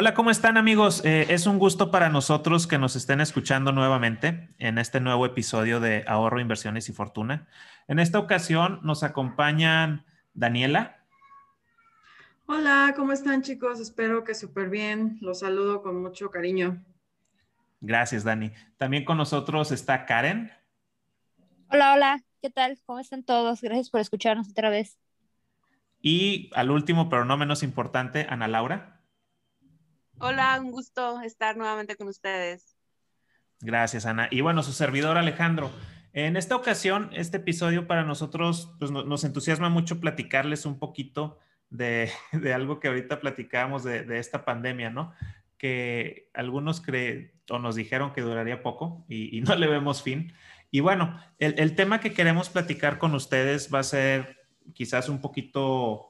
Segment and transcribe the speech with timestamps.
[0.00, 1.04] Hola, ¿cómo están amigos?
[1.04, 5.78] Eh, es un gusto para nosotros que nos estén escuchando nuevamente en este nuevo episodio
[5.78, 7.48] de Ahorro, Inversiones y Fortuna.
[7.86, 11.04] En esta ocasión nos acompañan Daniela.
[12.46, 13.78] Hola, ¿cómo están chicos?
[13.78, 15.18] Espero que súper bien.
[15.20, 16.82] Los saludo con mucho cariño.
[17.82, 18.52] Gracias, Dani.
[18.78, 20.50] También con nosotros está Karen.
[21.68, 22.22] Hola, hola.
[22.40, 22.78] ¿Qué tal?
[22.86, 23.60] ¿Cómo están todos?
[23.60, 24.96] Gracias por escucharnos otra vez.
[26.00, 28.99] Y al último, pero no menos importante, Ana Laura.
[30.22, 32.76] Hola, un gusto estar nuevamente con ustedes.
[33.60, 34.28] Gracias, Ana.
[34.30, 35.70] Y bueno, su servidor Alejandro.
[36.12, 41.38] En esta ocasión, este episodio para nosotros pues, nos entusiasma mucho platicarles un poquito
[41.70, 42.10] de,
[42.54, 45.14] algo que ahorita platicábamos de, esta pandemia, ¿no?
[45.56, 50.34] Que algunos creen o nos dijeron que duraría poco y, no le vemos fin.
[50.70, 54.38] Y bueno, el, el tema que queremos platicar con ustedes va a ser
[54.74, 56.09] quizás un poquito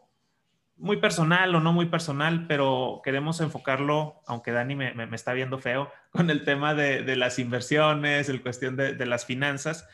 [0.81, 5.91] muy personal o no muy personal, pero queremos enfocarlo, aunque Dani me, está viendo feo,
[6.11, 9.87] con el tema de, las inversiones, el cuestión de, las finanzas.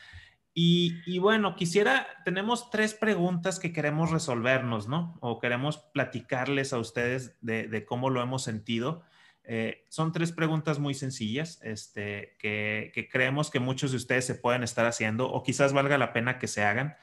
[0.53, 5.15] Y, bueno, quisiera, tenemos tres preguntas que queremos resolvernos, ¿no?
[5.21, 9.03] O queremos platicarles a ustedes de, cómo lo hemos sentido.
[9.43, 14.63] Eh, son tres preguntas muy sencillas este, que, creemos que muchos de ustedes se pueden
[14.63, 16.97] estar haciendo o quizás valga la pena que se hagan.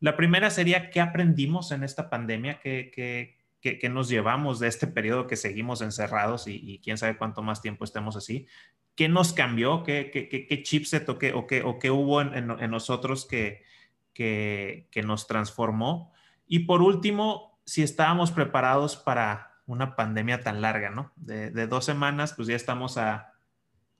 [0.00, 2.60] La primera sería, ¿qué aprendimos en esta pandemia?
[2.60, 7.60] ¿Qué, qué, nos llevamos de este periodo que seguimos encerrados y, quién sabe cuánto más
[7.60, 8.46] tiempo estemos así?
[8.94, 9.82] ¿Qué nos cambió?
[9.82, 13.64] ¿Qué, qué, chipset o qué, o qué, hubo en, nosotros que,
[14.12, 16.12] que, nos transformó?
[16.46, 21.12] Y por último, si estábamos preparados para una pandemia tan larga, ¿no?
[21.16, 23.27] De, de dos semanas, pues ya estamos a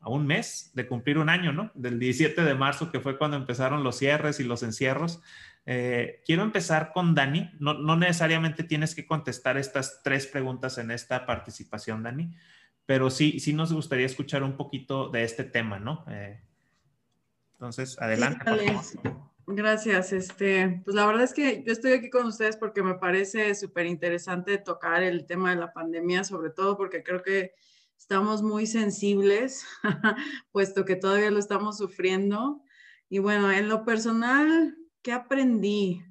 [0.00, 1.70] a un mes de cumplir un año, ¿no?
[1.74, 5.20] Del 17 de marzo, que fue cuando empezaron los cierres y los encierros.
[5.66, 7.50] Eh, quiero empezar con Dani.
[7.58, 12.34] No, no, necesariamente tienes que contestar estas tres preguntas en esta participación, Dani,
[12.86, 16.04] pero sí, sí nos gustaría escuchar un poquito de este tema, ¿no?
[16.08, 16.40] Eh,
[17.52, 18.44] entonces, adelante.
[19.50, 20.12] Gracias.
[20.12, 23.86] Este, pues la verdad es que yo estoy aquí con ustedes porque me parece súper
[23.86, 27.54] interesante tocar el tema de la pandemia, sobre todo porque creo que
[27.98, 29.66] estamos muy sensibles,
[30.52, 32.62] puesto que todavía lo estamos sufriendo.
[33.10, 36.02] Y bueno, en lo personal, ¿qué aprendí?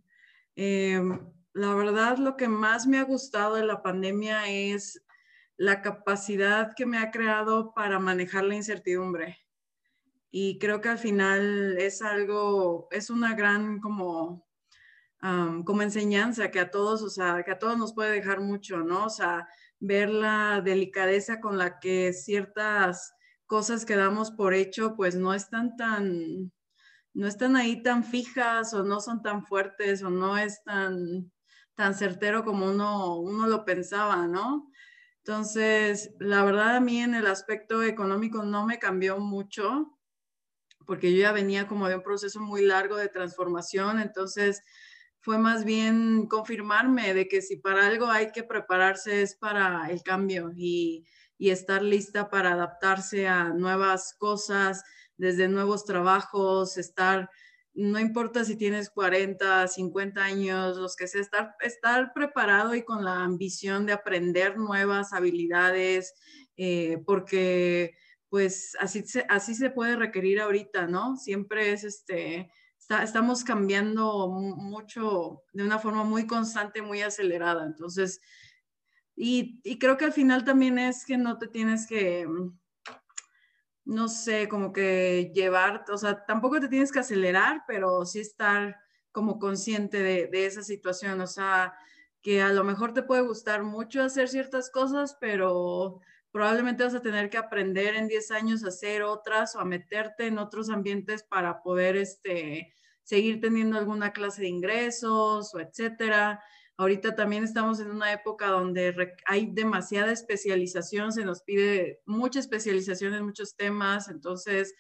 [0.56, 1.20] Em,
[1.54, 5.04] la verdad, lo que más me ha gustado de la pandemia es
[5.56, 9.40] la capacidad que me ha creado para manejar la incertidumbre.
[10.30, 14.46] Y creo que al final es algo, es una gran como,
[15.20, 19.06] como enseñanza que a todos, o sea, que a todos nos puede dejar mucho, ¿no?
[19.06, 19.48] O sea,
[19.80, 23.14] ver la delicadeza con la que ciertas
[23.46, 26.52] cosas que damos por hecho, pues no están tan,
[27.14, 31.32] no están ahí tan fijas o no son tan fuertes o no es tan,
[31.76, 34.70] tan certero como uno, uno lo pensaba, ¿no?
[35.20, 39.98] Entonces, la verdad a mí en el aspecto económico no me cambió mucho,
[40.86, 44.62] porque yo ya venía como de un proceso muy largo de transformación, entonces
[45.28, 50.02] fue más bien confirmarme de que si para algo hay que prepararse es para el
[50.02, 51.06] cambio y,
[51.38, 54.86] estar lista para adaptarse a nuevas cosas,
[55.18, 57.30] desde nuevos trabajos, estar,
[57.74, 63.04] no importa si tienes 40, 50 años, los que sea, estar, estar preparado y con
[63.04, 66.14] la ambición de aprender nuevas habilidades,
[66.56, 67.98] eh, porque
[68.30, 71.18] pues así así se puede requerir ahorita, ¿no?
[71.18, 72.50] Siempre es este
[72.90, 77.66] estamos cambiando mucho de una forma muy constante, muy acelerada.
[77.66, 78.22] Entonces,
[79.16, 82.28] y, creo que al final también es que no te tienes que,
[83.86, 88.78] no sé, como que llevar, o sea, tampoco te tienes que acelerar, pero sí estar
[89.12, 91.20] como consciente de, de esa situación.
[91.22, 91.74] O sea,
[92.22, 96.00] que a lo mejor te puede gustar mucho hacer ciertas cosas, pero
[96.38, 100.28] probablemente vas a tener que aprender en 10 años a hacer otras o a meterte
[100.28, 102.72] en otros ambientes para poder este,
[103.02, 106.40] seguir teniendo alguna clase de ingresos o etcétera.
[106.78, 113.16] Ahorita también estamos en una época donde hay demasiada especialización, se nos pide mucha especialización
[113.16, 114.76] en muchos temas, entonces,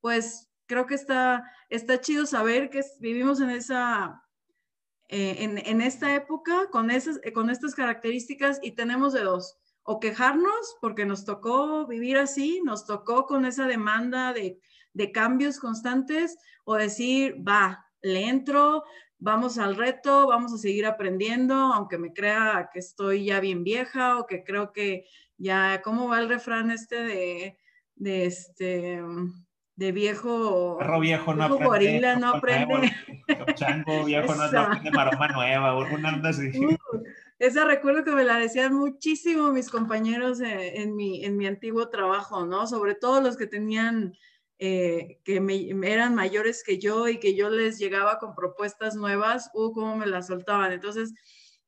[0.00, 4.22] pues creo que está, está chido saber que vivimos en esa,
[5.08, 9.59] eh, en, en, esta época con, esas, con estas características y tenemos de dos
[9.90, 14.60] o quejarnos porque nos tocó vivir así, nos tocó con esa demanda de,
[15.12, 18.84] cambios constantes, o decir, va, le entro,
[19.18, 24.18] vamos al reto, vamos a seguir aprendiendo, aunque me crea que estoy ya bien vieja
[24.18, 25.06] o que creo que
[25.38, 27.58] ya, ¿cómo va el refrán este de,
[27.96, 29.02] de este,
[29.74, 30.78] de viejo?
[30.78, 31.64] Perro viejo no aprende.
[31.64, 32.94] Gorila no aprende.
[33.54, 36.52] chango viejo no, aprende maroma nueva, una así.
[37.40, 42.44] Esa recuerdo que me la decían muchísimo mis compañeros en, mi, en mi antiguo trabajo,
[42.44, 42.66] ¿no?
[42.66, 44.12] Sobre todo los que tenían,
[44.58, 45.42] eh, que
[45.84, 50.06] eran mayores que yo y que yo les llegaba con propuestas nuevas, uh, cómo me
[50.06, 50.70] las soltaban.
[50.72, 51.14] Entonces,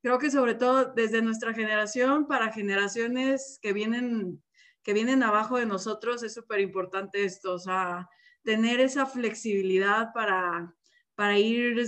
[0.02, 4.42] creo que sobre todo desde nuestra generación para generaciones que vienen,
[4.82, 8.10] que vienen abajo de nosotros es súper importante esto, o sea,
[8.44, 10.74] tener esa flexibilidad para,
[11.14, 11.82] para ir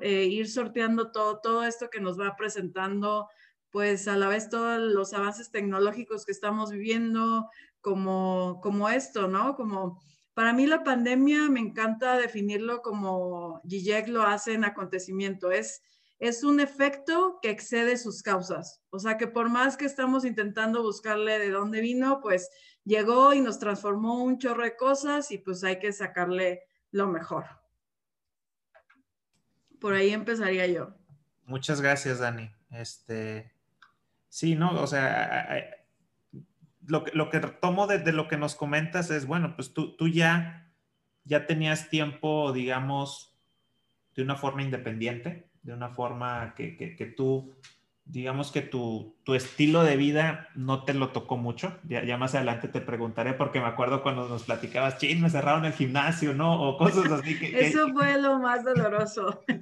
[0.00, 3.28] eh, ir sorteando todo, todo esto que nos va presentando,
[3.70, 7.48] pues a la vez todos los avances tecnológicos que estamos viviendo,
[7.80, 9.56] como, como esto, ¿no?
[9.56, 10.00] Como
[10.34, 15.82] para mí la pandemia me encanta definirlo como Zizek lo hace en acontecimiento, es,
[16.18, 18.82] es un efecto que excede sus causas.
[18.90, 22.50] O sea que por más que estamos intentando buscarle de dónde vino, pues
[22.84, 27.57] llegó y nos transformó un chorro de cosas y pues hay que sacarle lo mejor.
[29.80, 30.94] Por ahí empezaría yo.
[31.44, 32.50] Muchas gracias, Dani.
[32.70, 33.52] Este,
[34.28, 34.80] sí, ¿no?
[34.80, 35.76] O sea,
[36.86, 40.08] lo que, lo que tomo de, lo que nos comentas es, bueno, pues tú, tú
[40.08, 40.70] ya,
[41.24, 43.34] ya tenías tiempo, digamos,
[44.14, 47.54] de una forma independiente, de una forma que, que, que tú
[48.08, 51.78] digamos que tu, tu, estilo de vida no te lo tocó mucho.
[51.84, 55.66] Ya, ya, más adelante te preguntaré porque me acuerdo cuando nos platicabas, ching, me cerraron
[55.66, 56.60] el gimnasio, ¿no?
[56.60, 57.38] O cosas así.
[57.38, 59.44] Que, Eso fue lo más doloroso.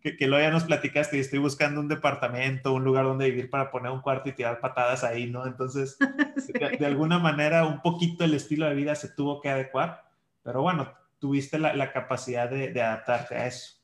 [0.00, 3.50] Que, que, luego ya nos platicaste y estoy buscando un departamento, un lugar donde vivir
[3.50, 5.44] para poner un cuarto y tirar patadas ahí, ¿no?
[5.44, 5.98] Entonces,
[6.78, 10.04] de, alguna manera, un poquito el estilo de vida se tuvo que adecuar,
[10.44, 13.74] pero bueno, tuviste la, la capacidad de, de adaptarte a eso.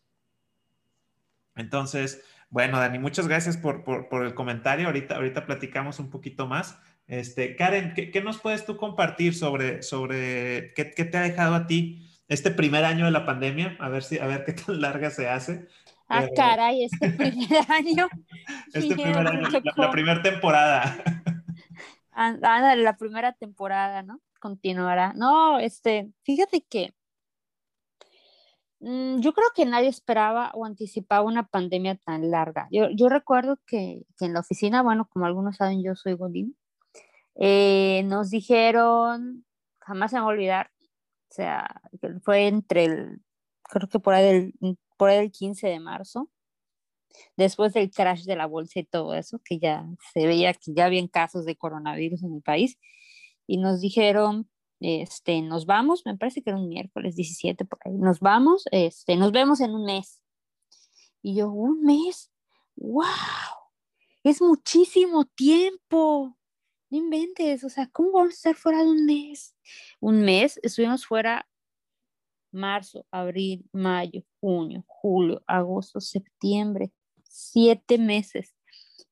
[1.57, 2.23] Entonces,
[2.55, 4.87] bueno, Dani, muchas gracias por, por, el comentario.
[4.87, 6.79] Ahorita, ahorita platicamos un poquito más.
[7.09, 12.09] Este, Karen, ¿qué, nos puedes tú compartir sobre, sobre qué, te ha dejado a ti
[12.29, 13.77] este primer año de la pandemia?
[13.81, 15.67] A ver, si, a ver qué tan larga se hace.
[16.09, 18.09] Ah, caray, este primer año.
[18.73, 20.97] este primer año, la, primera temporada.
[22.13, 24.21] Anda, la primera temporada, ¿no?
[24.39, 25.13] Continuará.
[25.17, 26.95] No, este, fíjate que
[28.85, 32.69] yo creo que nadie esperaba o anticipaba una pandemia tan larga.
[32.71, 36.57] Yo, yo recuerdo que, que, en la oficina, bueno, como algunos saben, yo soy Godín,
[37.37, 39.45] eh, nos dijeron,
[39.81, 40.71] jamás se me va a olvidar,
[41.31, 41.83] o sea,
[42.23, 43.23] fue entre el,
[43.63, 46.31] creo que por ahí, del, por ahí del 15 de marzo,
[47.37, 50.87] después del crash de la bolsa y todo eso, que ya se veía que ya
[50.87, 52.79] habían casos de coronavirus en el país,
[53.47, 54.49] y nos dijeron,
[54.85, 59.17] este, nos vamos, me parece que era un miércoles 17 por ahí, nos vamos, este,
[59.17, 60.21] nos vemos en un mes.
[61.23, 62.31] Y yo, un mes,
[62.77, 63.05] wow,
[64.23, 66.37] es muchísimo tiempo.
[66.91, 69.57] No inventes, o sea, ¿cómo vamos a estar fuera de un mes?
[70.01, 71.49] Un mes, estuvimos fuera
[72.53, 76.93] marzo, abril, mayo, junio, julio, agosto, septiembre,
[77.23, 78.55] siete meses.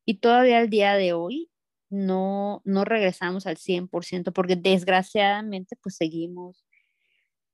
[0.04, 1.51] Y todavía al día de hoy
[1.92, 6.64] no, no regresamos al 100% porque desgraciadamente pues seguimos,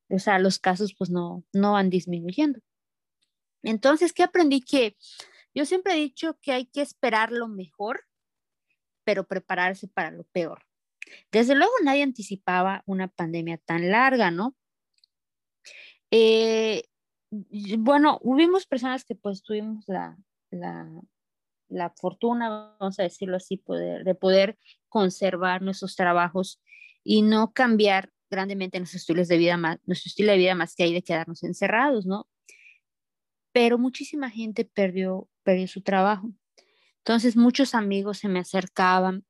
[0.08, 2.61] o sea, los casos pues no, no van disminuyendo.
[3.64, 4.61] Entonces, ¿qué aprendí?
[4.61, 4.96] Que
[5.55, 8.05] yo siempre he dicho que hay que esperar lo mejor,
[9.05, 10.64] pero prepararse para lo peor.
[11.32, 14.56] Desde luego nadie anticipaba una pandemia tan larga, ¿no?
[16.12, 16.85] Eh,
[17.30, 20.16] bueno, hubimos personas que pues tuvimos la,
[20.50, 20.88] la,
[21.68, 24.58] la fortuna, vamos a decirlo así, poder, de poder
[24.88, 26.60] conservar nuestros trabajos
[27.04, 30.84] y no cambiar grandemente nuestros estilos de vida más, nuestro estilo de vida más que
[30.84, 32.28] hay de quedarnos encerrados, ¿no?
[33.52, 36.30] Pero muchísima gente perdió, perdió su trabajo.
[36.98, 39.25] Entonces muchos amigos se me acercaban,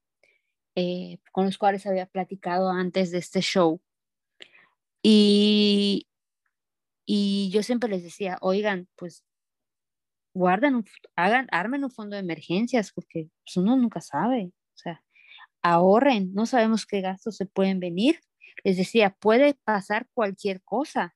[0.75, 3.80] eh, con los cuales había platicado antes de este show.
[5.02, 6.09] Y,
[7.07, 9.25] y yo siempre les decía, oigan, pues
[10.38, 10.85] guarden,
[11.16, 15.02] hagan, armen un fondo de emergencias, porque pues, uno nunca sabe, o sea,
[15.62, 18.21] ahorren, no sabemos qué gastos se pueden venir.
[18.64, 21.14] Les decía, puede pasar cualquier cosa.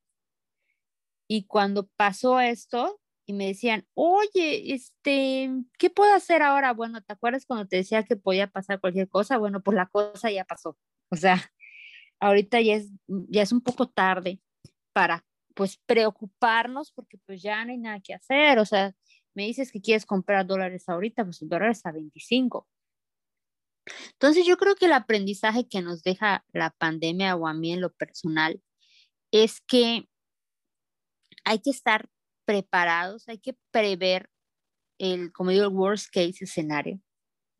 [1.29, 6.73] Y cuando pasó esto, y me decían, oye, este, ¿qué puedo hacer ahora?
[6.73, 9.39] Bueno, ¿te acuerdas cuando te decía que podía pasar cualquier cosa?
[9.39, 10.77] Bueno, pues la cosa ya pasó.
[11.11, 11.41] O sea,
[12.21, 14.41] ahorita ya es, ya es un poco tarde
[14.93, 15.25] para
[15.55, 18.95] pues preocuparnos porque pues ya no hay nada que hacer, o sea,
[19.35, 22.67] me dices que quieres comprar dólares ahorita, pues el dólar está a 25.
[24.13, 27.81] Entonces yo creo que el aprendizaje que nos deja la pandemia o a mí en
[27.81, 28.63] lo personal
[29.33, 30.09] es que
[31.45, 32.09] hay que estar
[32.45, 34.29] preparados, hay que prever
[34.99, 37.01] el, como digo, el worst case escenario.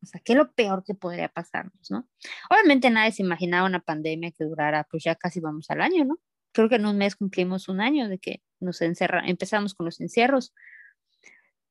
[0.01, 2.07] O sea, ¿qué es lo peor que podría pasarnos, no?
[2.49, 6.19] Obviamente nadie se imaginaba una pandemia que durara, pues ya casi vamos al año, ¿no?
[6.53, 9.99] Creo que en un mes cumplimos un año de que nos encerra, empezamos con los
[10.01, 10.53] encierros.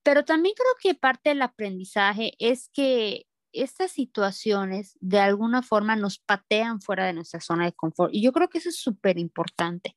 [0.02, 6.18] Pero también creo que parte del aprendizaje es que estas situaciones de alguna forma nos
[6.18, 8.12] patean fuera de nuestra zona de confort.
[8.14, 9.97] Y yo creo que eso es súper importante.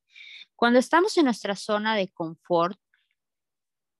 [0.56, 2.78] Cuando estamos en nuestra zona de confort,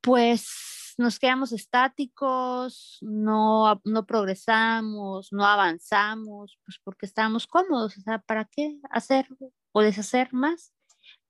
[0.02, 7.98] pues nos quedamos estáticos, no, no progresamos, no avanzamos, pues porque estamos cómodos.
[7.98, 9.28] O sea, ¿para qué hacer
[9.72, 10.75] o deshacer más?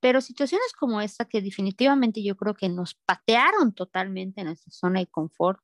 [0.06, 5.00] Pero situaciones como esta que definitivamente yo creo que nos patearon totalmente en nuestra zona
[5.00, 5.58] de confort,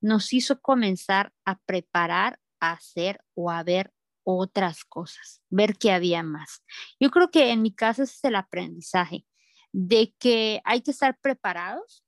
[0.00, 3.92] nos hizo comenzar a preparar, a hacer o a ver
[4.24, 6.64] otras cosas, ver que había más.
[6.98, 9.24] Yo creo que en mi caso ese es el aprendizaje
[9.70, 12.04] de que hay que estar preparados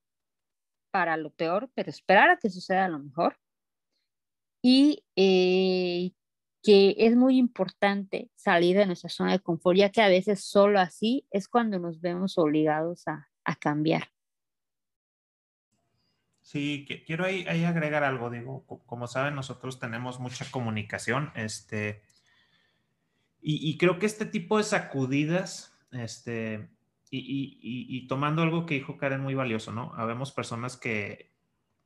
[0.90, 3.38] para lo peor, pero esperar a que suceda lo mejor.
[4.64, 6.10] Y eh,
[6.68, 10.78] que es muy importante salir de nuestra zona de confort, ya que a veces solo
[10.80, 14.10] así es cuando nos vemos obligados a, a cambiar.
[16.42, 22.02] Sí, quiero ahí, agregar algo, digo, como saben, nosotros tenemos mucha comunicación, este,
[23.40, 26.68] y, creo que este tipo de sacudidas, este,
[27.10, 29.94] y, tomando algo que dijo Karen muy valioso, ¿no?
[29.94, 31.32] Habemos personas que,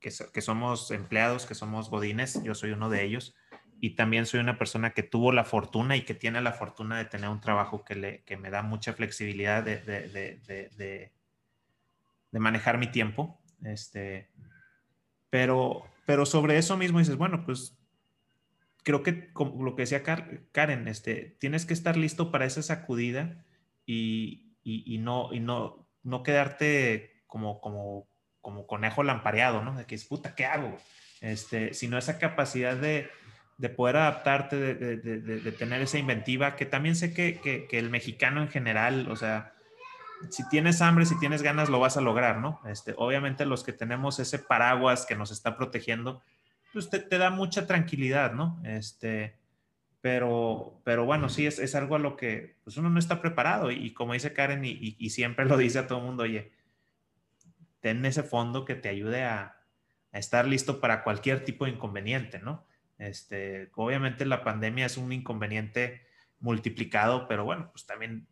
[0.01, 3.33] que, somos empleados, que somos godines, yo soy uno de ellos,
[3.79, 7.05] y también soy una persona que tuvo la fortuna y que tiene la fortuna de
[7.05, 11.11] tener un trabajo que, le, que me da mucha flexibilidad de, de,
[12.33, 13.39] de manejar mi tiempo.
[13.63, 14.29] Este,
[15.29, 17.77] pero, pero sobre eso mismo dices, bueno, pues
[18.83, 23.45] creo que como lo que decía Karen, este, tienes que estar listo para esa sacudida
[23.85, 28.07] y, y, no, y no, no quedarte como, como,
[28.41, 29.75] como conejo lampareado, ¿no?
[29.75, 30.77] De que es puta, ¿qué hago?
[31.21, 33.09] Este, sino esa capacidad de,
[33.57, 37.79] de poder adaptarte, de, de, de, tener esa inventiva, que también sé que, que, que,
[37.79, 39.53] el mexicano en general, o sea,
[40.29, 42.59] si tienes hambre, si tienes ganas, lo vas a lograr, ¿no?
[42.67, 46.21] Este, obviamente los que tenemos ese paraguas que nos está protegiendo,
[46.71, 48.59] pues te, da mucha tranquilidad, ¿no?
[48.63, 49.37] Este,
[50.01, 53.71] pero, pero bueno, sí, es, es, algo a lo que pues uno no está preparado
[53.71, 56.51] y, como dice Karen y, y, siempre lo dice a todo el mundo, oye,
[57.79, 59.57] ten ese fondo que te ayude a,
[60.11, 62.65] a, estar listo para cualquier tipo de inconveniente, ¿no?
[63.07, 66.05] Este, obviamente la pandemia es un inconveniente
[66.39, 68.27] multiplicado, pero bueno, pues también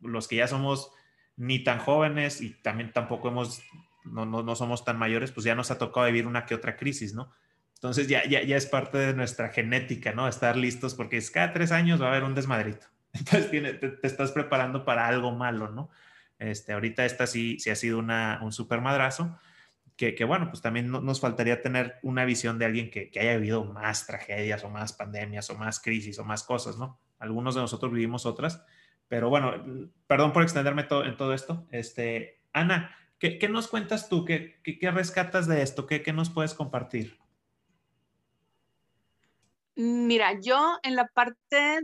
[0.00, 0.92] los que ya somos
[1.36, 3.62] ni tan jóvenes y también tampoco hemos,
[4.04, 7.14] no, no, somos tan mayores, pues ya nos ha tocado vivir una que otra crisis,
[7.14, 7.30] ¿no?
[7.74, 10.28] Entonces ya, ya, ya es parte de nuestra genética, ¿no?
[10.28, 12.86] Estar listos porque es cada tres años va a haber un desmadrito.
[13.14, 15.90] Entonces te, estás preparando para algo malo, ¿no?
[16.38, 19.38] Este, ahorita esta sí, sí ha sido una, un super madrazo,
[20.00, 23.36] que, que, bueno, pues también nos faltaría tener una visión de alguien que, que haya
[23.36, 26.98] vivido más tragedias o más pandemias o más crisis o más cosas, ¿no?
[27.18, 28.64] Algunos de nosotros vivimos otras,
[29.08, 29.62] pero bueno,
[30.06, 31.66] perdón por extenderme en todo esto.
[31.70, 34.24] Este, Ana, ¿qué, nos cuentas tú?
[34.24, 35.86] ¿Qué, qué, rescatas de esto?
[35.86, 37.18] ¿Qué, ¿Qué, nos puedes compartir?
[39.74, 41.80] Mira, yo en la parte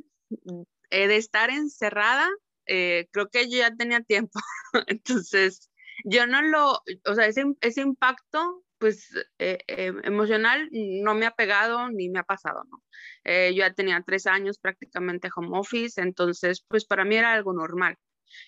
[0.89, 2.31] eh, de estar encerrada,
[2.65, 4.41] eh, creo que yo ya tenía tiempo.
[4.87, 5.71] Entonces,
[6.05, 11.31] yo no lo, o sea, ese, ese impacto pues eh, eh, emocional no me ha
[11.31, 12.83] pegado ni me ha pasado, ¿no?
[13.25, 17.53] Eh, yo ya tenía tres años prácticamente home office, entonces pues para mí era algo
[17.53, 17.97] normal.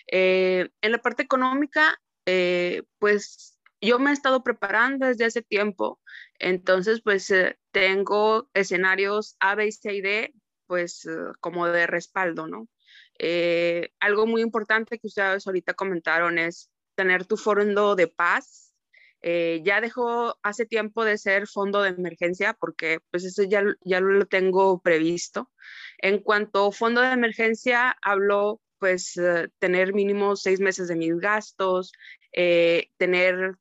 [0.07, 1.97] en la parte económica,
[2.99, 6.01] pues yo me he estado preparando desde hace tiempo,
[6.39, 7.33] entonces pues
[7.71, 10.35] tengo escenarios A, B, C y D,
[10.67, 11.07] pues
[11.41, 12.69] como de respaldo, ¿no?
[14.01, 18.75] algo muy importante que ustedes ahorita comentaron es tener tu fondo de paz
[19.23, 24.01] eh, ya dejó hace tiempo de ser fondo de emergencia porque pues eso ya, ya
[24.01, 25.51] lo tengo previsto.
[25.99, 31.93] En cuanto fondo de emergencia, hablo pues eh, tener mínimo seis meses de mis gastos,
[32.33, 33.55] eh, tener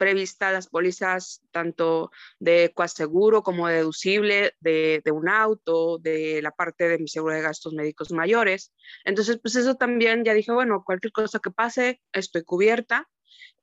[0.00, 6.88] previstas las pólizas tanto de coaseguro como deducible de, de, un auto, de la parte
[6.88, 8.72] de mi seguro de gastos médicos mayores.
[9.04, 13.10] Entonces, pues eso también ya dije, bueno, cualquier cosa que pase, estoy cubierta.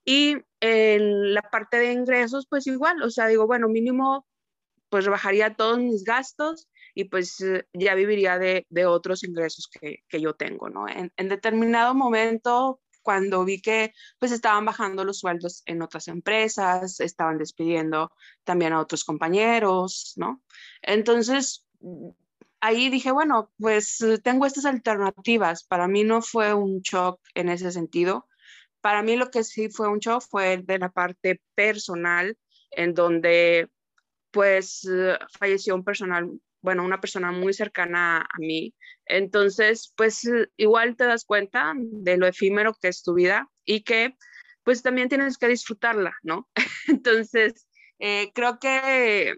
[0.05, 4.27] Y en la parte de ingresos, pues igual, o sea, digo, bueno, mínimo,
[4.89, 10.21] pues bajaría todos mis gastos y pues ya viviría de, de otros ingresos que, que,
[10.21, 10.87] yo tengo, ¿no?
[10.87, 16.99] En, en, determinado momento, cuando vi que pues estaban bajando los sueldos en otras empresas,
[16.99, 18.11] estaban despidiendo
[18.43, 20.41] también a otros compañeros, ¿no?
[20.81, 21.65] Entonces,
[22.59, 25.63] ahí dije, bueno, pues tengo estas alternativas.
[25.63, 28.27] Para mí no fue un shock en ese sentido
[28.81, 32.37] para mí lo que sí fue un shock fue de la parte personal,
[32.71, 33.69] en donde
[34.31, 36.29] pues eh, falleció un personal,
[36.61, 38.73] bueno, una persona muy cercana a mí.
[39.05, 44.15] Entonces, pues igual te das cuenta de lo efímero que es tu vida y que
[44.63, 46.49] pues también tienes que disfrutarla, ¿no?
[46.87, 47.67] Entonces,
[47.99, 49.35] eh, creo que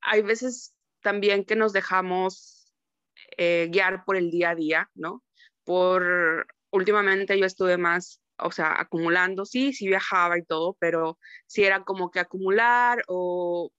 [0.00, 2.74] hay veces también que nos dejamos
[3.36, 5.24] eh, guiar por el día a día, ¿no?
[5.64, 11.64] Por, últimamente yo estuve más, o sea, acumulando, sí, sí viajaba y todo, pero sí
[11.64, 13.70] era como que acumular o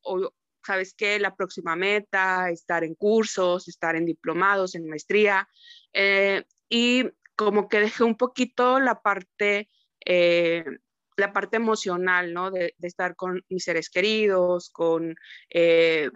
[0.69, 1.17] ¿sabes qué?
[1.19, 5.49] La próxima meta, estar en cursos, estar en diplomados, en maestría.
[5.93, 9.67] Eh, y como que dejé un poquito la parte,
[10.05, 10.63] eh,
[11.17, 12.51] la parte emocional, ¿no?
[12.51, 15.15] De, estar con mis seres queridos, con,
[15.49, 16.11] eh,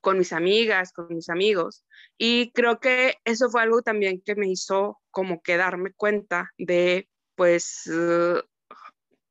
[0.00, 1.84] con mis amigas, con mis amigos.
[2.16, 7.08] Y creo que eso fue algo también que me hizo como que darme cuenta de,
[7.34, 7.90] pues,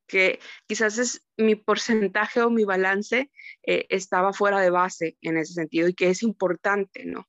[0.08, 3.32] que quizás es mi porcentaje o mi balance
[3.64, 7.28] eh, estaba fuera de base en ese sentido y que es importante, ¿no?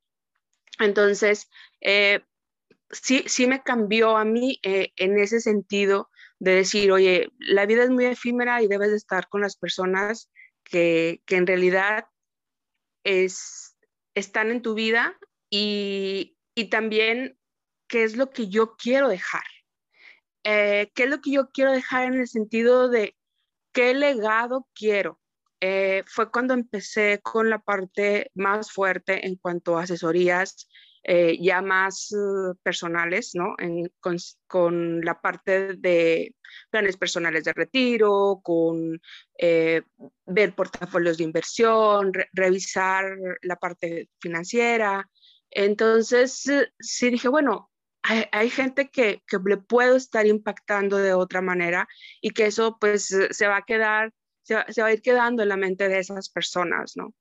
[0.79, 1.49] Entonces,
[1.81, 2.21] eh,
[2.91, 7.85] sí, sí me cambió a mí eh, en ese sentido de decir, oye, la vida
[7.85, 10.31] es muy efímera y debes de estar con las personas
[10.65, 12.07] que, que en realidad
[13.05, 13.77] es,
[14.15, 15.17] están en tu vida
[15.49, 17.39] y, y también
[17.89, 19.45] qué es lo que yo quiero dejar,
[20.49, 23.17] eh, ¿qué es lo que yo quiero dejar en el sentido de
[23.73, 25.19] qué legado quiero?
[25.61, 30.69] Eh, fue cuando empecé con la parte más fuerte en cuanto a asesorías
[31.03, 32.15] eh, ya más
[32.63, 33.57] personales, ¿no?
[34.47, 36.37] con, la parte de
[36.71, 39.01] planes personales de retiro, con
[39.39, 45.11] ver portafolios de inversión, revisar la parte financiera.
[45.51, 46.45] Entonces,
[46.79, 47.71] sí dije, bueno,
[48.07, 51.89] hay, gente que, le puedo estar impactando de otra manera
[52.21, 55.57] y que eso pues se va a quedar, se va, a ir quedando en la
[55.57, 57.15] mente de esas personas, ¿no?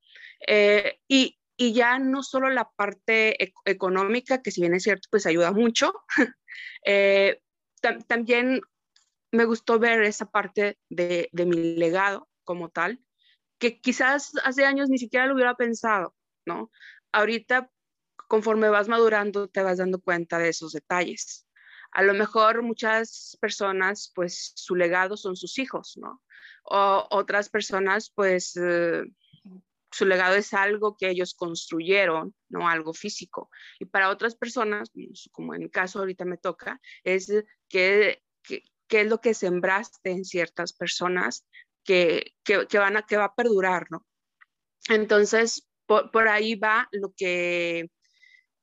[0.48, 5.54] Eh, y, ya no solo la parte económica, que si bien es cierto, pues ayuda
[5.54, 5.94] mucho,
[6.86, 7.40] eh,
[8.08, 8.60] también
[9.32, 13.00] me gustó ver esa parte de, de mi legado como tal,
[13.58, 16.14] que quizás hace años ni siquiera lo hubiera pensado,
[16.46, 16.72] ¿no?
[17.14, 17.72] Ahorita
[18.28, 21.48] conforme vas madurando te vas dando cuenta de esos detalles.
[21.92, 26.22] A lo mejor muchas personas, pues su legado son sus hijos, ¿no?
[26.66, 29.04] O otras personas, pues eh,
[29.92, 33.50] su legado es algo que ellos construyeron, no algo físico.
[33.80, 34.92] Y para otras personas,
[35.32, 37.32] como en mi caso ahorita me toca, es
[37.70, 38.22] que,
[38.90, 41.46] es lo que sembraste en ciertas personas
[41.86, 44.06] que, que, van a, que va a perdurar, ¿no?
[44.90, 47.90] Entonces, por, por, ahí va lo que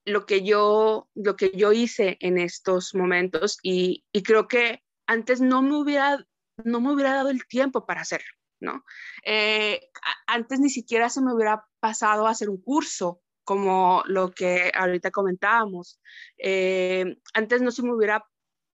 [0.05, 5.63] lo que yo, lo que yo hice en estos momentos y, creo que antes no
[5.63, 6.27] me hubiera,
[6.65, 8.85] no me hubiera dado el tiempo para hacerlo, ¿no?
[9.25, 9.81] Eh,
[10.27, 15.11] antes ni siquiera se me hubiera pasado a hacer un curso como lo que ahorita
[15.11, 16.01] comentábamos.
[16.39, 18.25] Eh, antes no se me hubiera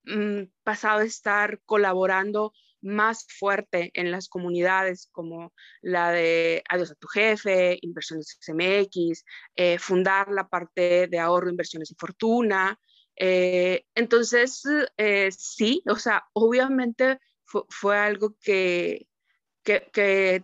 [0.05, 6.95] mm, pasado a estar colaborando más fuerte en las comunidades como la de Adiós a
[6.95, 9.23] tu jefe, Inversiones XMX,
[9.55, 12.79] eh, fundar la parte de ahorro, inversiones y fortuna.
[13.15, 14.63] Eh, entonces,
[14.97, 19.07] eh, sí, o sea, obviamente fue, algo que,
[19.63, 20.43] que,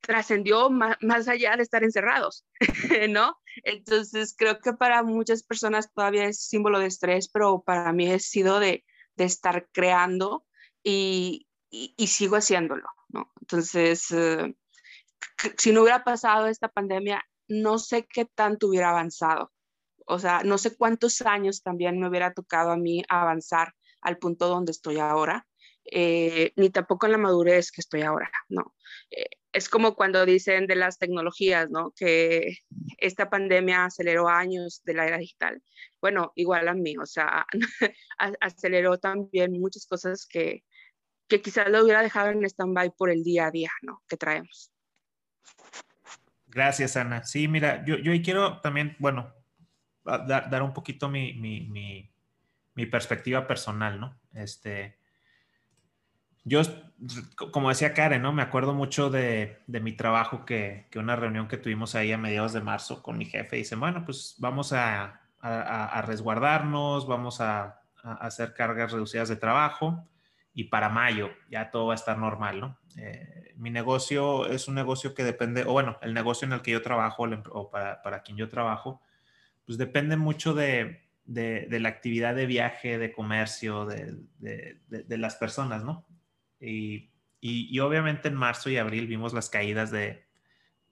[0.00, 2.46] trascendió más, más, allá de estar encerrados,
[3.10, 3.36] ¿no?
[3.64, 8.18] Entonces, creo que para muchas personas todavía es símbolo de estrés, pero para mí ha
[8.20, 8.84] sido de,
[9.16, 10.46] de estar creando
[10.84, 13.32] y, y, sigo haciéndolo, ¿no?
[13.40, 14.54] Entonces, eh,
[15.58, 19.52] si no hubiera pasado esta pandemia, no sé qué tanto hubiera avanzado.
[20.06, 24.48] O sea, no sé cuántos años también me hubiera tocado a mí avanzar al punto
[24.48, 25.46] donde estoy ahora,
[25.84, 28.74] eh, ni tampoco en la madurez que estoy ahora, ¿no?
[29.10, 31.92] Eh, es como cuando dicen de las tecnologías, ¿no?
[31.96, 32.58] Que
[32.98, 35.62] esta pandemia aceleró años de la era digital.
[36.00, 37.46] Bueno, igual a mí, o sea,
[38.40, 40.64] aceleró también muchas cosas que,
[41.28, 44.02] que quizás lo hubiera dejado en stand-by por el día a día, ¿no?
[44.08, 44.72] Que traemos.
[46.46, 47.24] Gracias, Ana.
[47.24, 49.32] Sí, mira, yo, yo quiero también, bueno,
[50.04, 52.10] dar, dar un poquito mi, mi,
[52.74, 54.18] mi, perspectiva personal, ¿no?
[54.32, 54.98] Este,
[56.44, 56.62] yo,
[57.50, 58.32] como decía Karen, ¿no?
[58.32, 62.18] Me acuerdo mucho de, de mi trabajo, que, que, una reunión que tuvimos ahí a
[62.18, 67.82] mediados de marzo con mi jefe, dicen, bueno, pues vamos a, a resguardarnos, vamos a,
[68.20, 70.08] hacer cargas reducidas de trabajo
[70.56, 72.78] y para mayo ya todo va a estar normal, ¿no?
[72.96, 76.72] Eh, mi negocio es un negocio que depende, o bueno, el negocio en el que
[76.72, 79.00] yo trabajo o para, para quien yo trabajo,
[79.64, 85.84] pues depende mucho de, de, la actividad de viaje, de comercio, de, de las personas,
[85.84, 86.04] ¿no?
[86.58, 90.24] Y, y, obviamente en marzo y abril vimos las caídas de,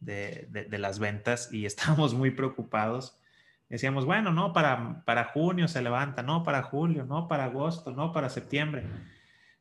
[0.00, 3.18] las ventas y estábamos muy preocupados.
[3.68, 8.12] Decíamos, bueno, no, para, para junio se levanta, no, para julio, no, para agosto, no,
[8.12, 8.84] para septiembre.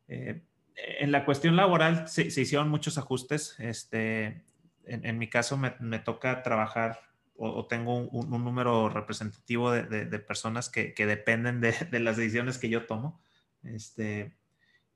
[0.08, 0.42] Eh,
[0.76, 3.56] en la cuestión laboral se, hicieron muchos ajustes.
[3.58, 4.42] Este,
[4.86, 7.00] en, mi caso me, toca trabajar
[7.36, 13.20] o, tengo un, número representativo de, personas que, dependen de, las decisiones que yo tomo.
[13.62, 14.36] Este,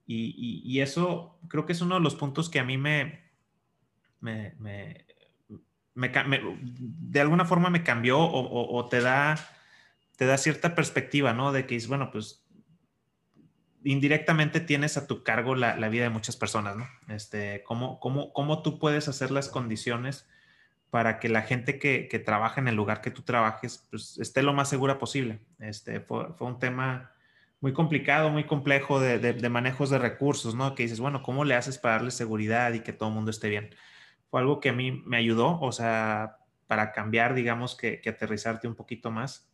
[0.06, 3.20] y, eso creo que es uno de los puntos que a mí me,
[4.20, 4.54] me,
[5.94, 9.36] de alguna forma me cambió o, te, da,
[10.16, 11.52] te da cierta perspectiva, ¿no?
[11.52, 12.47] De que es, bueno, pues
[13.84, 16.86] indirectamente tienes a tu cargo la, vida de muchas personas, ¿no?
[17.08, 20.28] Este, ¿cómo, cómo, cómo tú puedes hacer las condiciones
[20.90, 24.42] para que la gente que, que, trabaja en el lugar que tú trabajes pues, esté
[24.42, 25.40] lo más segura posible?
[25.58, 27.12] Este, fue, un tema
[27.60, 30.74] muy complicado, muy complejo de, de, manejos de recursos, ¿no?
[30.74, 33.48] Que dices, bueno, ¿cómo le haces para darle seguridad y que todo el mundo esté
[33.48, 33.74] bien?
[34.30, 38.68] Fue algo que a mí me ayudó, o sea, para cambiar, digamos, que, que aterrizarte
[38.68, 39.50] un poquito más.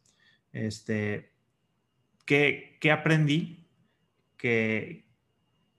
[0.52, 1.32] Este,
[2.26, 3.63] ¿qué, ¿Qué aprendí?
[4.44, 5.06] Que,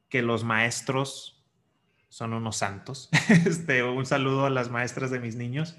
[0.09, 1.45] que los maestros
[2.09, 3.09] son unos santos.
[3.45, 5.77] Este, un saludo a las maestras de mis niños,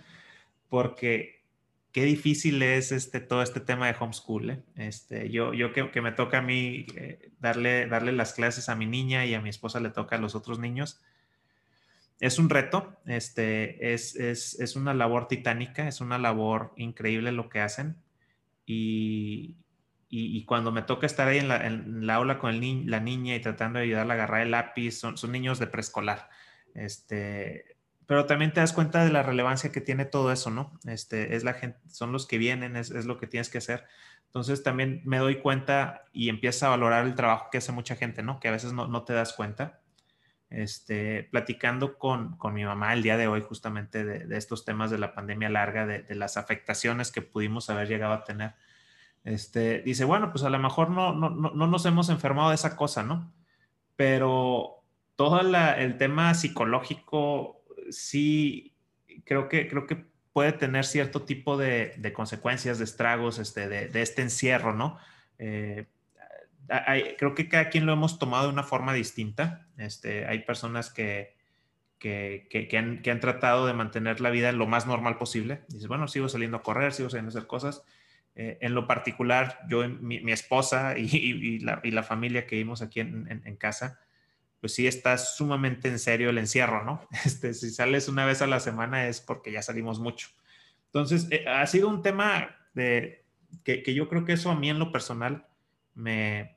[0.68, 1.42] porque
[1.90, 4.50] qué difícil es este, todo este tema de homeschool.
[4.50, 4.62] ¿eh?
[4.76, 8.86] Este, yo yo que, me toca a mí eh, darle, darle las clases a mi
[8.86, 11.00] niña y a mi esposa le toca a los otros niños.
[12.20, 17.48] Es un reto, este, es, es, es una labor titánica, es una labor increíble lo
[17.48, 17.96] que hacen.
[18.64, 19.56] Y,
[20.18, 23.34] y, cuando me toca estar ahí en la, en la aula con el la niña
[23.34, 26.30] y tratando de ayudarla a agarrar el lápiz, son, son niños de preescolar.
[26.74, 27.76] Este,
[28.06, 30.78] pero también te das cuenta de la relevancia que tiene todo eso, ¿no?
[30.86, 33.84] Este, es la gente, son los que vienen, es, lo que tienes que hacer.
[34.26, 38.22] Entonces también me doy cuenta y empiezo a valorar el trabajo que hace mucha gente,
[38.22, 38.38] ¿no?
[38.38, 39.80] Que a veces no, te das cuenta.
[40.48, 45.12] Este, platicando con, mi mamá el día de hoy justamente de, estos temas de la
[45.12, 48.54] pandemia larga, de, las afectaciones que pudimos haber llegado a tener.
[49.26, 52.76] Este, dice, bueno, pues a lo mejor no, no, no nos hemos enfermado de esa
[52.76, 53.34] cosa, ¿no?
[53.96, 54.84] Pero
[55.16, 58.72] todo el tema psicológico sí
[59.24, 64.22] creo que, creo que puede tener cierto tipo de, consecuencias, de estragos este, de, este
[64.22, 64.98] encierro, ¿no?
[65.38, 65.86] Eh,
[67.18, 69.66] creo que cada quien lo hemos tomado de una forma distinta.
[69.76, 71.34] Este, hay personas que,
[71.98, 75.62] que, han, tratado de mantener la vida lo más normal posible.
[75.66, 77.82] Dices, bueno, sigo saliendo a correr, sigo saliendo a hacer cosas.
[78.36, 83.56] Eh, en lo particular, yo, mi, mi esposa y, la, familia que vimos aquí en
[83.56, 83.98] casa,
[84.60, 87.06] pues sí está sumamente en serio el encierro, ¿no?
[87.24, 90.28] Este, si sales una vez a la semana es porque ya salimos mucho.
[90.86, 93.24] Entonces, eh, ha sido un tema de,
[93.64, 95.46] que, yo creo que eso a mí en lo personal
[95.94, 96.56] me,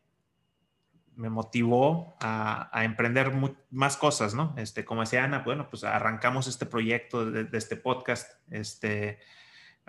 [1.16, 3.32] motivó a, emprender
[3.70, 4.56] más cosas, ¿no?
[4.58, 9.20] Este, como decía Ana, bueno, pues arrancamos este proyecto de, este podcast, este,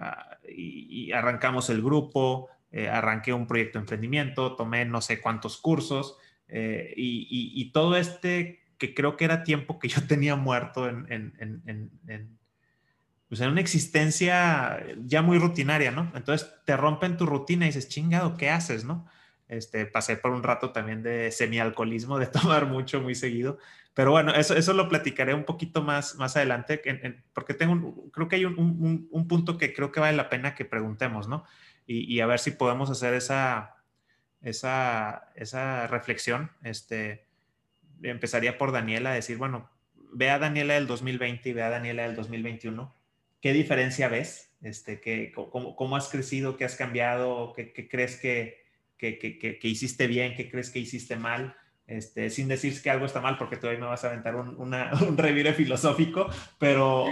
[0.00, 5.58] ah, y, arrancamos el grupo, eh, arranqué un proyecto de emprendimiento, tomé no sé cuántos
[5.58, 6.16] cursos,
[6.48, 11.62] eh, y, todo este que creo que era tiempo que yo tenía muerto en, en,
[11.66, 12.38] en,
[13.28, 16.10] pues en una existencia ya muy rutinaria, ¿no?
[16.16, 19.06] Entonces te rompen tu rutina y dices, chingado, ¿qué haces, no?
[19.50, 23.58] Este, pasé por un rato también de semialcoholismo, de tomar mucho, muy seguido.
[23.94, 26.80] Pero bueno, eso, eso lo platicaré un poquito más, más adelante,
[27.32, 30.54] porque tengo creo que hay un, un, un, punto que creo que vale la pena
[30.54, 31.44] que preguntemos, ¿no?
[31.86, 33.74] Y, y a ver si podemos hacer esa,
[34.40, 37.26] esa, esa reflexión, este,
[38.02, 39.68] empezaría por Daniela decir, bueno,
[40.12, 42.94] ve a Daniela del 2020 y ve a Daniela del 2021.
[43.40, 44.52] ¿Qué diferencia ves?
[44.62, 46.56] Este, ¿qué, cómo, cómo, has crecido?
[46.56, 47.52] ¿Qué has cambiado?
[47.54, 48.60] ¿Qué, qué crees que,
[49.00, 50.34] que, que, hiciste bien?
[50.34, 51.56] ¿Qué crees que hiciste mal?
[51.86, 54.92] Este, sin decir que algo está mal, porque todavía me vas a aventar un, una,
[55.08, 57.06] un revire filosófico, pero,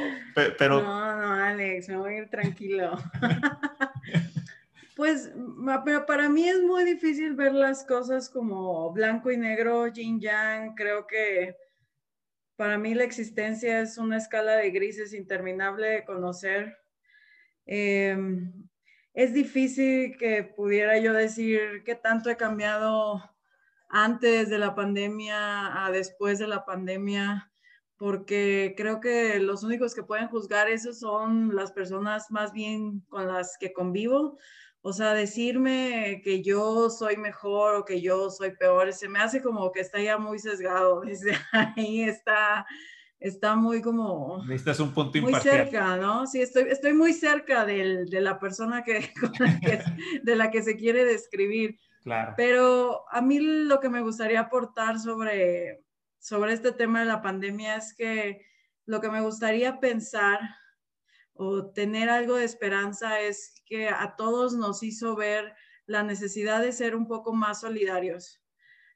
[0.56, 0.82] pero...
[0.82, 2.96] No, no, Alex, me voy a ir tranquilo.
[4.98, 5.30] Pues
[5.84, 10.74] pero para mí es muy difícil ver las cosas como blanco y negro, yin yang.
[10.74, 11.54] Creo que
[12.56, 16.76] para mí la existencia es una escala de grises interminable de conocer.
[17.64, 18.67] Em,
[19.14, 23.22] es difícil que pudiera yo decir qué tanto he cambiado
[23.88, 27.50] antes de la pandemia a después de la pandemia,
[27.96, 33.26] porque creo que los únicos que pueden juzgar eso son las personas más bien con
[33.26, 34.38] las que convivo
[34.80, 39.42] o sea, decirme que yo soy mejor o que yo soy peor, se me hace
[39.42, 41.00] como que está ya muy sesgado.
[41.04, 42.66] Desde ahí está,
[43.20, 44.42] está muy como...
[44.46, 46.26] Necesitas un punto Muy cerca, ¿no?
[46.26, 49.10] Sí, estoy, estoy muy cerca de la persona que,
[50.22, 51.78] de la que se quiere describir.
[52.02, 52.34] Claro.
[52.36, 55.84] Pero a mí lo que me gustaría aportar sobre,
[56.18, 58.46] sobre este tema de la pandemia es que
[58.86, 60.38] lo que me gustaría pensar
[61.34, 65.54] o tener algo de esperanza es que a todos nos hizo ver
[65.86, 68.42] la necesidad de ser un poco más solidarios,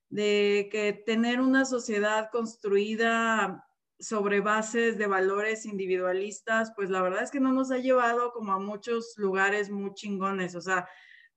[0.08, 3.64] de que tener una sociedad construida
[4.02, 8.52] sobre bases de valores individualistas, pues la verdad es que no nos ha llevado como
[8.52, 10.56] a muchos lugares muy chingones.
[10.56, 10.88] O sea,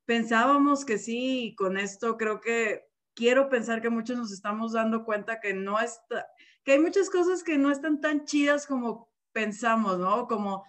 [0.05, 5.05] pensábamos que sí, y con esto creo que quiero pensar que muchos nos estamos dando
[5.05, 6.27] cuenta que no está,
[6.63, 10.27] que hay muchas cosas que no están tan chidas como pensamos, ¿no?
[10.27, 10.65] Como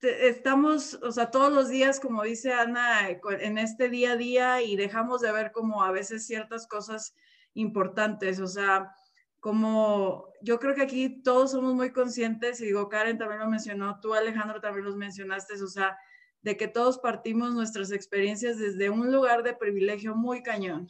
[0.00, 4.74] estamos, o sea, todos los días, como dice Ana, en este día a día y
[4.74, 7.14] dejamos de ver como a veces ciertas cosas
[7.54, 8.92] importantes, o sea,
[9.40, 13.98] como yo creo que aquí todos somos muy conscientes, y digo, Karen también lo mencionó,
[14.00, 15.96] tú Alejandro también los mencionaste, o sea,
[16.42, 20.88] de que todos partimos nuestras experiencias desde un lugar de privilegio muy cañón.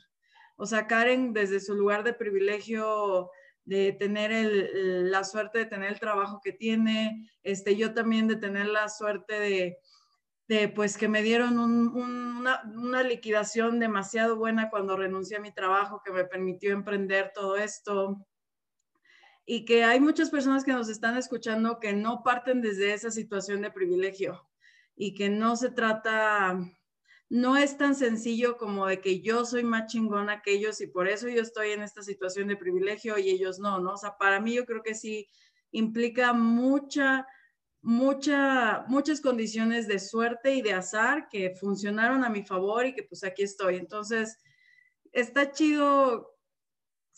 [0.56, 3.30] O sea, Karen desde su lugar de privilegio
[3.64, 4.30] de tener
[4.74, 9.38] la suerte de tener el trabajo que tiene, este, yo también de tener la suerte
[9.38, 9.78] de,
[10.48, 16.02] de pues que me dieron una, una, liquidación demasiado buena cuando renuncié a mi trabajo
[16.04, 18.26] que me permitió emprender todo esto
[19.46, 23.62] y que hay muchas personas que nos están escuchando que no parten desde esa situación
[23.62, 24.48] de privilegio
[24.96, 26.58] y que no se trata,
[27.28, 31.08] no es tan sencillo como de que yo soy más chingona que ellos y por
[31.08, 33.94] eso yo estoy en esta situación de privilegio y ellos no, ¿no?
[33.94, 35.26] O sea, para mí yo creo que sí
[35.72, 37.26] implica mucha,
[37.80, 43.04] mucha, muchas condiciones de suerte y de azar que funcionaron a mi favor y que
[43.04, 43.76] pues aquí estoy.
[43.76, 44.38] Entonces,
[45.12, 46.36] está chido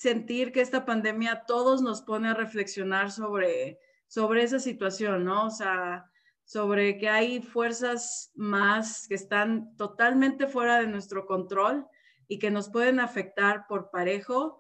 [0.02, 5.46] sentir que esta pandemia todos nos pone a reflexionar sobre, sobre esa situación, ¿no?
[5.46, 6.10] O sea,
[6.42, 11.86] sobre que hay fuerzas más que están totalmente fuera de nuestro control
[12.26, 14.58] y que nos pueden afectar por parejo,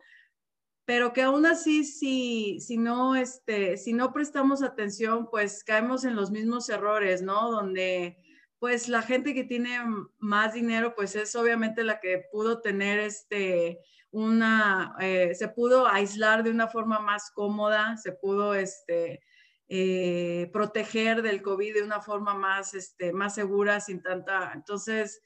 [0.84, 6.14] pero que aún así, si, si, no, este, si no prestamos atención, pues caemos en
[6.14, 7.50] los mismos errores, ¿no?
[7.50, 8.16] Donde
[8.60, 9.76] pues la gente que tiene
[10.20, 13.80] más dinero, pues es obviamente la que pudo tener este,
[14.12, 19.20] una, eh, se pudo aislar de una forma más cómoda, se pudo este,
[19.68, 25.22] eh, proteger del COVID de una forma más, este, más segura, sin tanta, entonces,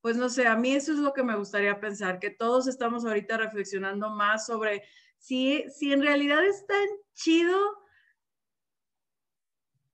[0.00, 3.04] pues no sé, a mí eso es lo que me gustaría pensar, que todos estamos
[3.04, 4.84] ahorita reflexionando más sobre
[5.18, 7.58] si, si en realidad es tan chido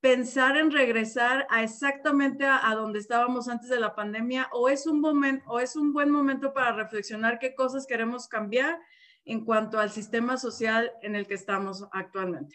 [0.05, 5.01] pensar en regresar a exactamente a, donde estábamos antes de la pandemia o es un
[5.01, 8.79] momento o es un buen momento para reflexionar qué cosas queremos cambiar
[9.25, 12.55] en cuanto al sistema social en el que estamos actualmente.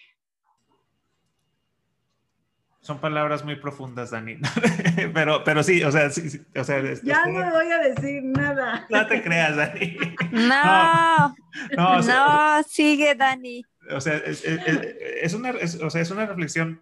[2.81, 4.38] Son palabras muy profundas, Dani.
[5.15, 8.85] pero, pero sí, o sea, sí, o sea ya no voy a decir nada.
[8.91, 9.97] No te creas, Dani.
[10.33, 11.35] No,
[11.75, 13.63] no, no, sigue, Dani.
[13.89, 16.79] O sea, es, es, una, o sea, es una reflexión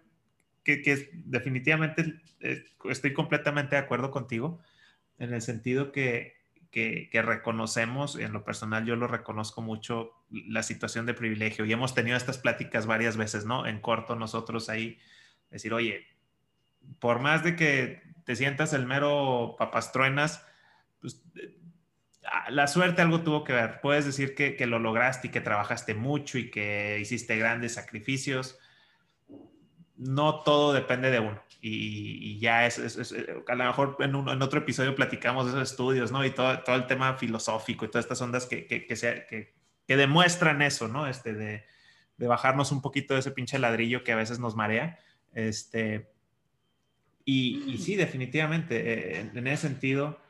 [0.76, 4.60] que, definitivamente eh, estoy completamente de acuerdo contigo,
[5.18, 6.38] en el sentido que,
[6.70, 11.94] que, reconocemos, en lo personal yo lo reconozco mucho, la situación de privilegio y hemos
[11.94, 13.66] tenido estas pláticas varias veces, ¿no?
[13.66, 14.98] En corto nosotros ahí,
[15.50, 16.06] decir, oye,
[16.98, 20.44] por más de que te sientas el mero papastruenas,
[21.00, 21.22] pues
[22.24, 23.80] ah, la suerte algo tuvo que ver.
[23.80, 28.58] Puedes decir que, que, lo lograste y que trabajaste mucho y que hiciste grandes sacrificios,
[29.98, 31.42] no todo depende de uno.
[31.60, 32.78] Y, ya es,
[33.48, 36.24] a lo mejor en, en, otro episodio platicamos de esos estudios, ¿no?
[36.24, 39.54] Y todo, todo el tema filosófico y todas estas ondas que, que, que,
[39.86, 41.08] que demuestran eso, ¿no?
[41.08, 41.64] Este, de,
[42.16, 45.00] de, bajarnos un poquito de ese pinche ladrillo que a veces nos marea.
[45.34, 46.08] Este,
[47.24, 50.20] y, y sí, definitivamente, eh, en, ese sentido,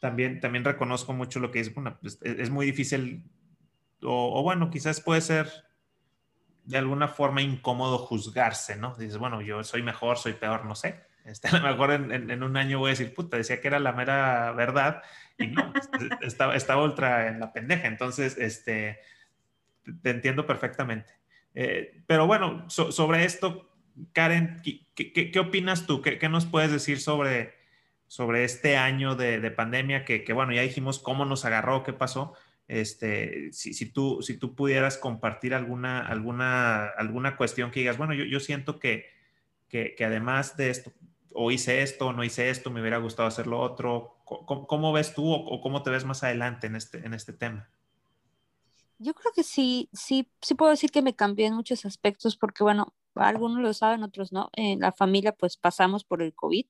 [0.00, 3.24] también, también reconozco mucho lo que es, bueno, pues, es, muy difícil,
[4.02, 5.65] o, o bueno, quizás puede ser
[6.66, 8.94] de alguna forma incómodo juzgarse, ¿no?
[8.96, 11.00] Dices, bueno, yo soy mejor, soy peor, no sé.
[11.24, 13.92] Este, a lo mejor en, un año voy a decir, puta, decía que era la
[13.92, 15.02] mera verdad
[15.38, 15.72] y no,
[16.20, 17.86] estaba, estaba ultra en la pendeja.
[17.86, 18.98] Entonces, este,
[20.02, 21.12] te entiendo perfectamente.
[21.54, 23.70] Eh, pero bueno, sobre esto,
[24.12, 26.02] Karen, ¿qué, qué, opinas tú?
[26.02, 27.54] ¿Qué, nos puedes decir sobre,
[28.08, 30.04] sobre este año de, de pandemia?
[30.04, 32.34] Que, que, bueno, ya dijimos cómo nos agarró, qué pasó,
[32.68, 38.14] este, si, si, tú, si tú pudieras compartir alguna, alguna, alguna cuestión que digas, bueno,
[38.14, 39.06] yo, yo siento que,
[39.68, 40.92] que, además de esto,
[41.32, 45.14] o hice esto, o no hice esto, me hubiera gustado hacer lo otro, ¿cómo, ves
[45.14, 47.68] tú o, cómo te ves más adelante en este, en este tema?
[48.98, 52.64] Yo creo que sí, sí, sí puedo decir que me cambié en muchos aspectos porque,
[52.64, 54.48] bueno, algunos lo saben, otros no.
[54.54, 56.66] En la familia, pues pasamos por el COVID.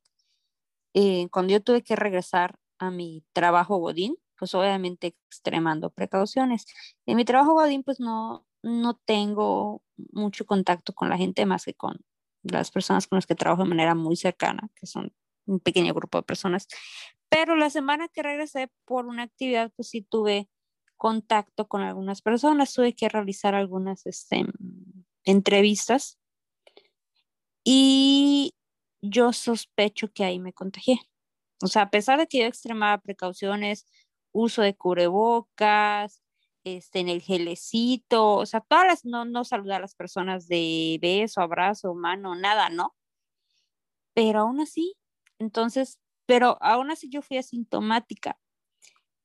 [0.94, 6.66] Eh, cuando yo tuve que regresar a mi trabajo Godín, pues obviamente extremando precauciones.
[7.06, 11.74] En mi trabajo Godín, pues no, no tengo mucho contacto con la gente más que
[11.74, 11.98] con
[12.42, 15.12] las personas con las que trabajo de manera muy cercana, que son
[15.46, 16.68] un pequeño grupo de personas.
[17.28, 20.48] Pero la semana que regresé por una actividad, pues sí tuve
[20.96, 24.46] contacto con algunas personas, tuve que realizar algunas este,
[25.24, 26.18] entrevistas
[27.64, 28.54] y
[29.02, 31.00] yo sospecho que ahí me contagié.
[31.62, 33.86] O sea, a pesar de que yo extremaba precauciones,
[34.36, 36.22] uso de cubrebocas,
[36.64, 40.98] este, en el gelecito, o sea, todas las, no, no saludar a las personas de
[41.00, 42.94] beso, abrazo, mano, nada, ¿no?
[44.14, 44.94] Pero aún así,
[45.38, 48.38] entonces, pero aún así yo fui asintomática.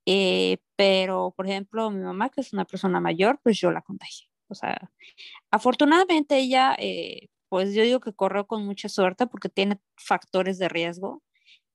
[0.06, 4.28] Eh, pero, por ejemplo, mi mamá, que es una persona mayor, pues yo la contagié.
[4.48, 4.92] O sea,
[5.52, 10.70] afortunadamente ella, eh, pues yo digo que corrió con mucha suerte porque tiene factores de
[10.70, 11.24] riesgo,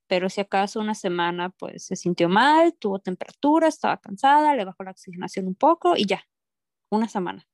[0.07, 4.85] pero si acaso una semana, pues se sintió mal, tuvo temperatura, estaba cansada, le bajó
[4.85, 6.23] la oxigenación un poco y ya,
[6.91, 7.47] una semana.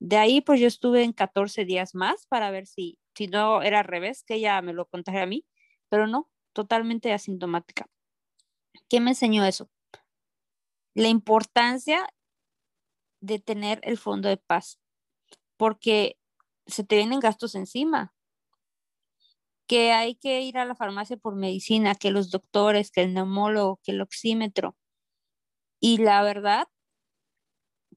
[0.00, 3.80] De ahí, pues yo estuve en 14 días más para ver si, si no era
[3.80, 5.46] al revés, que ella me lo contagiara a mí,
[5.88, 7.86] pero no, totalmente asintomática.
[8.88, 9.70] ¿Qué me enseñó eso?
[10.94, 12.06] La importancia
[13.20, 14.80] de tener el fondo de paz,
[15.56, 16.18] porque
[16.66, 18.12] se te vienen gastos encima,
[19.72, 23.80] que hay que ir a la farmacia por medicina, que los doctores, que el neumólogo,
[23.82, 24.76] que el oxímetro.
[25.80, 26.68] Y la verdad,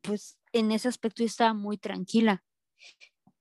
[0.01, 2.45] pues en ese aspecto yo estaba muy tranquila,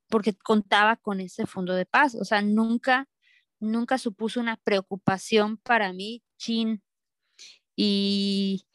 [0.08, 3.08] porque contaba con ese fondo de paz, o sea, nunca,
[3.60, 6.82] nunca supuso una preocupación para mí, chin,
[7.76, 8.66] y,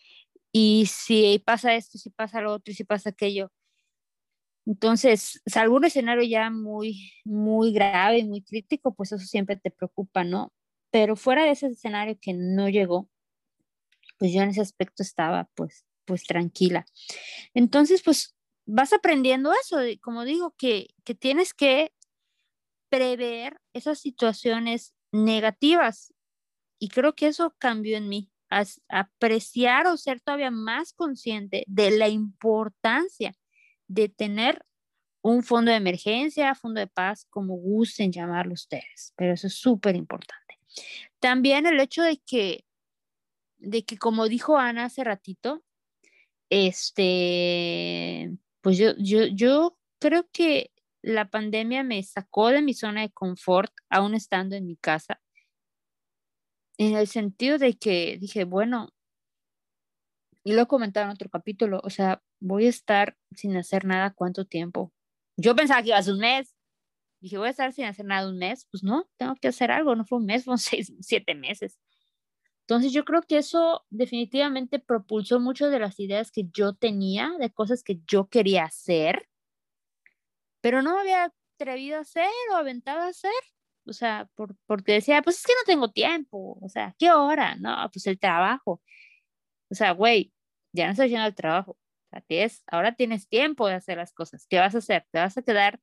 [0.53, 3.51] y si pasa esto, si pasa lo otro, si pasa aquello.
[4.69, 10.23] Entonces, salvo un escenario ya muy, muy grave, muy crítico, pues eso siempre te preocupa,
[10.23, 10.53] ¿no?
[10.91, 13.09] Pero fuera de ese escenario que no llegó,
[14.19, 16.85] pues yo en ese aspecto estaba pues, pues tranquila.
[17.55, 18.35] Entonces, pues
[18.67, 21.91] vas aprendiendo eso, como digo, que, que tienes que
[22.89, 26.13] prever esas situaciones negativas.
[26.77, 28.29] Y creo que eso cambió en mí
[28.87, 33.33] apreciar o ser todavía más consciente de la importancia
[33.89, 34.63] de tener
[35.21, 39.95] un fondo de emergencia, fondo de paz, como gusten llamarlo ustedes, pero eso es súper
[39.97, 40.59] importante.
[41.19, 42.63] También el hecho de que,
[43.57, 45.63] de que como dijo Ana hace ratito,
[46.49, 50.71] este, pues yo, yo, yo creo que
[51.01, 55.19] la pandemia me sacó de mi zona de confort, aún estando en mi casa,
[56.77, 58.93] en el sentido de que dije, bueno,
[60.43, 64.45] y lo comentaba en otro capítulo, o sea, voy a estar sin hacer nada cuánto
[64.45, 64.93] tiempo.
[65.37, 66.55] Yo pensaba que iba a ser un mes.
[67.21, 68.67] Dije, voy a estar sin hacer nada un mes.
[68.71, 69.95] Pues no, tengo que hacer algo.
[69.95, 71.79] No fue un mes, fueron seis, siete meses.
[72.61, 77.51] Entonces yo creo que eso definitivamente propulsó mucho de las ideas que yo tenía, de
[77.51, 79.27] cosas que yo quería hacer,
[80.61, 83.31] pero no me había atrevido a hacer o aventado a hacer
[83.89, 87.55] o sea, por, porque decía, pues es que no tengo tiempo, o sea, ¿qué hora?
[87.55, 88.81] No, pues el trabajo.
[89.69, 90.33] O sea, güey,
[90.73, 91.77] ya no estás yendo al trabajo.
[92.09, 94.47] Sea, tienes, ahora tienes tiempo de hacer las cosas.
[94.49, 95.05] ¿Qué vas a hacer?
[95.11, 95.79] ¿Te vas a quedar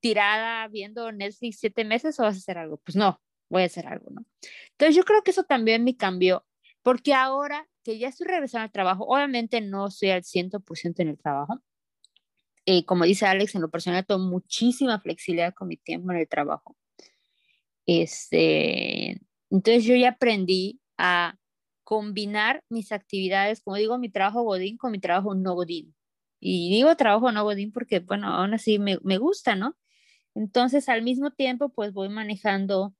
[0.00, 2.78] tirada viendo Netflix siete meses o vas a hacer algo?
[2.78, 4.24] Pues no, voy a hacer algo, ¿no?
[4.72, 6.46] Entonces yo creo que eso también me cambió,
[6.82, 11.18] porque ahora que ya estoy regresando al trabajo, obviamente no estoy al 100% en el
[11.18, 11.62] trabajo.
[12.66, 16.28] Eh, como dice Alex, en lo personal tengo muchísima flexibilidad con mi tiempo en el
[16.28, 16.76] trabajo.
[17.86, 21.36] Este, entonces yo ya aprendí a
[21.86, 25.94] combinar mis actividades, como digo, mi trabajo Godín con mi trabajo no Godín.
[26.40, 29.76] Y digo trabajo no Godín porque, bueno, aún así me, me gusta, ¿no?
[30.34, 32.94] Entonces, al mismo tiempo, pues voy manejando,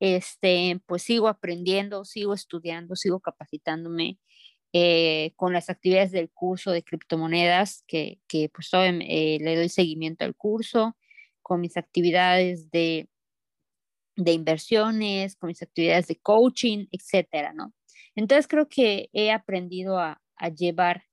[0.00, 4.20] este, pues sigo aprendiendo, sigo estudiando, sigo capacitándome
[4.72, 10.24] eh, con las actividades del curso de criptomonedas, que, que pues eh, le doy seguimiento
[10.24, 10.96] al curso,
[11.42, 13.08] con mis actividades de
[14.16, 17.72] de inversiones, con mis actividades de coaching, etcétera, ¿no?
[18.14, 20.20] Entonces creo que he aprendido a,
[20.56, 21.04] llevar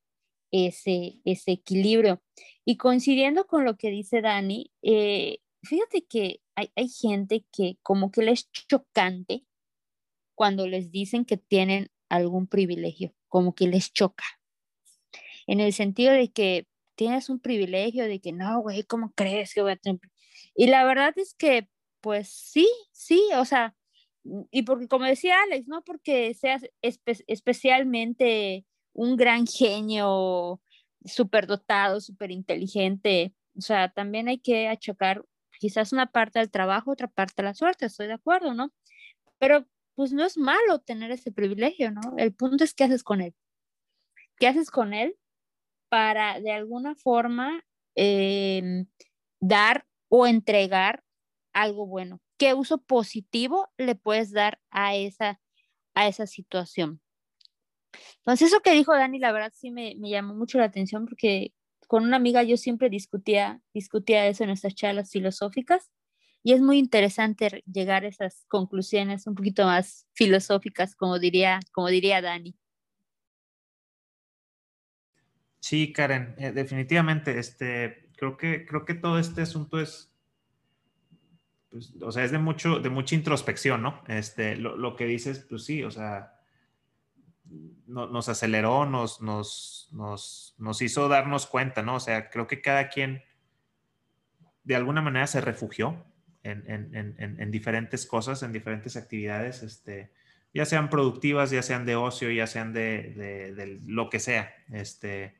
[0.51, 2.21] ese, ese equilibrio.
[2.63, 8.09] Y coincidiendo con lo que dice Dani, eh, fíjate que hay, hay gente que como
[8.09, 9.43] que les chocante
[10.33, 14.23] cuando les dicen que tienen algún privilegio, como que les choca.
[15.45, 19.61] En el sentido de que tienes un privilegio, de que no, güey, ¿cómo crees que
[19.61, 19.99] voy a tener?
[20.55, 21.67] Y la verdad es que
[22.01, 23.75] pues sí, sí, o sea,
[24.51, 30.61] y porque como decía Alex, no porque seas especialmente un gran genio,
[31.05, 35.23] súper dotado, súper inteligente, o sea, también hay que achocar
[35.59, 38.71] quizás una parte del trabajo, otra parte de la suerte, estoy de acuerdo, ¿no?
[39.39, 39.65] Pero
[39.95, 42.01] pues no es malo tener ese privilegio, ¿no?
[42.17, 43.33] El punto es qué haces con él.
[44.37, 45.17] ¿Qué haces con él
[45.89, 47.63] para de alguna forma
[47.95, 48.85] em,
[49.39, 51.03] dar o entregar
[51.53, 52.21] algo bueno?
[52.37, 55.39] ¿Qué uso positivo le puedes dar a esa,
[55.93, 57.01] a esa situación?
[58.17, 61.53] Entonces eso que dijo Dani, la verdad sí me, me llamó mucho la atención porque
[61.87, 65.89] con una amiga yo siempre discutía, discutía eso en nuestras charlas filosóficas
[66.43, 71.87] y es muy interesante llegar a esas conclusiones un poquito más filosóficas, como diría, como
[71.87, 72.55] diría Dani.
[75.59, 80.13] Sí, Karen, eh, definitivamente, este, creo que, creo que todo este asunto es,
[81.69, 84.01] pues, o sea, es de mucho, de mucha introspección, ¿no?
[84.07, 86.33] Este, lo, lo que dices, pues sí, o sea,
[87.87, 91.95] nos aceleró, nos, nos, nos, nos, hizo darnos cuenta, ¿no?
[91.95, 93.23] O sea, creo que cada quien
[94.63, 96.05] de alguna manera se refugió
[96.43, 100.11] en, en, en, en diferentes cosas, en diferentes actividades, este,
[100.53, 104.53] ya sean productivas, ya sean de ocio, ya sean de, de, de lo que sea.
[104.69, 105.36] Este,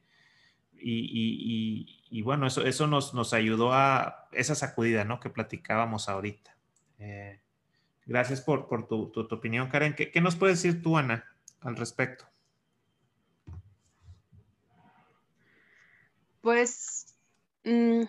[0.80, 5.19] y, y, y, bueno, eso, eso nos, nos, ayudó a esa sacudida, ¿no?
[5.19, 6.55] Que platicábamos ahorita.
[6.99, 7.39] Eh,
[8.05, 9.95] gracias por, por tu, tu, opinión, Karen.
[9.95, 11.25] ¿Qué, ¿Qué nos puedes decir tú, Ana?
[11.61, 12.25] al respecto?
[16.41, 17.17] Pues,
[17.63, 18.03] mmm,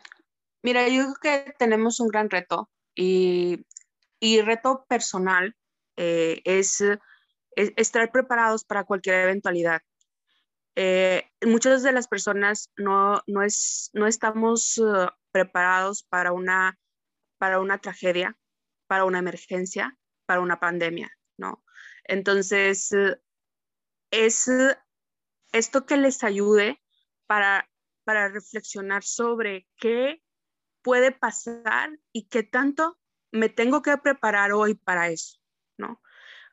[0.62, 3.66] mira, yo creo que tenemos un gran reto y,
[4.20, 5.56] y reto personal
[5.96, 9.82] eh, es, es, estar preparados para cualquier eventualidad.
[10.80, 16.78] Eh, muchas de las personas no, no, es, no estamos uh, preparados para una,
[17.36, 18.38] para una tragedia,
[18.86, 21.64] para una emergencia, para una pandemia, ¿no?
[22.04, 23.16] Entonces, uh,
[24.12, 24.48] es
[25.50, 26.80] esto que les ayude
[27.26, 27.68] para,
[28.04, 30.22] para reflexionar sobre qué
[30.82, 33.00] puede pasar y qué tanto
[33.32, 35.40] me tengo que preparar hoy para eso,
[35.76, 36.00] ¿no?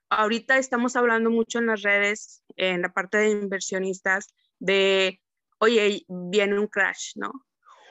[0.09, 4.27] Ahorita estamos hablando mucho en las redes, en la parte de inversionistas,
[4.59, 5.21] de,
[5.59, 7.31] oye, viene un crash, ¿no?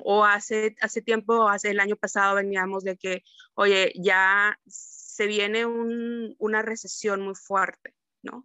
[0.05, 3.23] O hace, hace tiempo, hace el año pasado veníamos de que,
[3.55, 7.95] oye, ya se viene un, una recesión muy fuerte.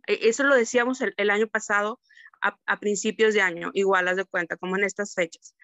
[0.07, 1.99] E, eso lo decíamos el, año pasado
[2.41, 5.55] a, principios de año, igual, haz de cuenta, como en estas fechas.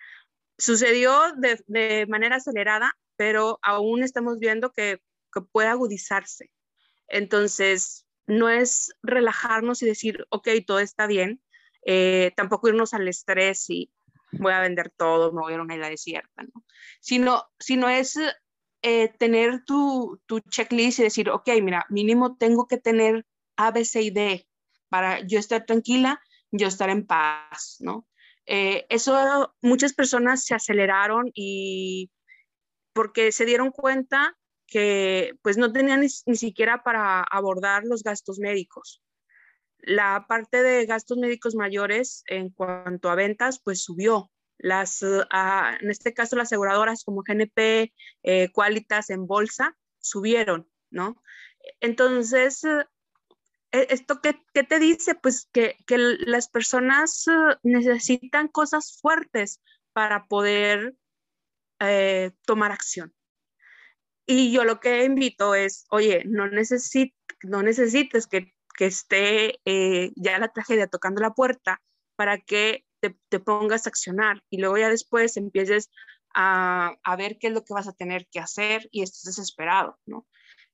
[0.57, 4.99] Sucedió de, manera acelerada, pero aún estamos viendo que,
[5.51, 6.49] puede agudizarse.
[7.07, 11.41] Entonces, no es relajarnos y decir, ok, todo está bien,
[11.85, 13.91] eh, tampoco irnos al estrés y
[14.31, 16.65] voy a vender todo, me voy a ir a una isla desierta, ¿no?
[16.99, 18.17] Sino, sino es
[18.81, 23.25] eh, tener tu, tu, checklist y decir, ok, mira, mínimo tengo que tener
[23.55, 24.47] a, B, C y D,
[24.89, 26.19] para yo estar tranquila,
[26.51, 28.07] yo estar en paz, ¿no?
[28.47, 32.11] Eh, eso muchas personas se aceleraron y
[32.93, 34.37] porque se dieron cuenta
[34.67, 39.01] que pues no tenían ni, ni, siquiera para abordar los gastos médicos.
[39.79, 44.31] La parte de gastos médicos mayores en cuanto a ventas pues subió.
[44.57, 45.23] Las, uh,
[45.81, 47.93] en este caso las aseguradoras como GNP,
[48.23, 51.21] eh, Qualitas en bolsa subieron, ¿no?
[51.81, 55.15] Entonces, e, ¿Esto qué, qué, te dice?
[55.15, 59.61] Pues que, que las personas uh, necesitan cosas fuertes
[59.91, 60.95] para poder
[61.79, 63.13] eh, tomar acción.
[64.25, 67.13] Y yo lo que invito es, oye, no, necesit,
[67.43, 71.81] no necesites que, que esté eh, ya la tragedia tocando la puerta
[72.15, 75.91] para que te, te, pongas a accionar y luego ya después empieces
[76.33, 79.99] a, a, ver qué es lo que vas a tener que hacer y estés desesperado,
[80.05, 80.27] ¿no?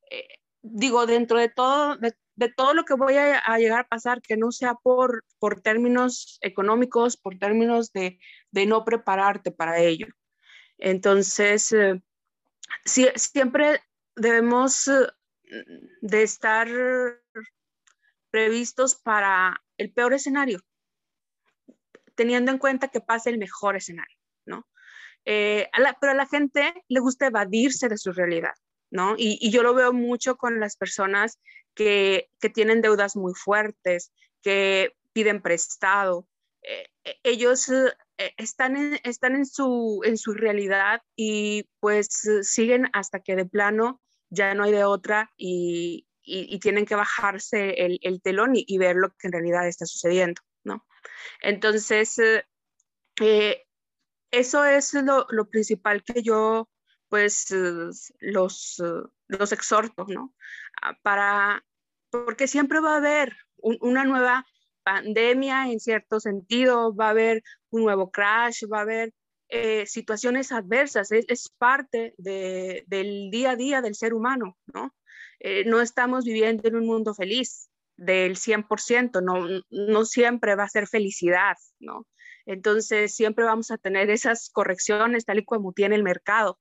[0.10, 0.28] Eh,
[0.62, 4.22] digo, dentro de todo, de, de todo lo que voy a, a, llegar a pasar,
[4.22, 8.20] que no sea por, por términos económicos, por términos de,
[8.52, 10.08] de no prepararte para ello.
[10.78, 12.02] Entonces, eh,
[12.86, 13.82] si, siempre
[14.16, 15.08] debemos eh,
[16.02, 16.68] de estar
[18.30, 20.62] previstos para el peor escenario,
[22.16, 24.68] teniendo en cuenta que pase el mejor escenario, ¿no?
[25.26, 25.70] Eh,
[26.00, 28.54] pero a la gente le gusta evadirse de su realidad.
[28.92, 29.16] ¿no?
[29.18, 31.40] Y, yo lo veo mucho con las personas
[31.74, 34.12] que, que tienen deudas muy fuertes,
[34.42, 36.28] que piden prestado.
[36.62, 36.90] Eh,
[37.24, 37.72] ellos
[38.38, 42.08] están, en, están en, su, en su realidad y pues
[42.44, 47.72] siguen hasta que de plano ya no hay de otra y, y, tienen que bajarse
[47.86, 50.86] el, el telón y, ver lo que en realidad está sucediendo, ¿no?
[51.42, 52.18] Entonces,
[53.22, 53.66] eh,
[54.32, 56.70] eso es lo, lo principal que yo
[57.10, 57.54] pues
[58.22, 58.82] los,
[59.28, 60.34] los exhorto, ¿no?
[60.82, 61.66] Ah, para,
[62.10, 64.46] porque siempre va a haber una nueva
[64.84, 69.14] pandemia en cierto sentido, va a haber un nuevo crash, va a haber
[69.50, 74.96] eh, situaciones adversas, es, es parte de, del día a día del ser humano, ¿no?
[75.40, 80.70] Eh, no estamos viviendo en un mundo feliz del 100%, no, no siempre va a
[80.70, 82.08] ser felicidad, ¿no?
[82.46, 86.60] Entonces siempre vamos a tener esas correcciones tal y como tiene el mercado.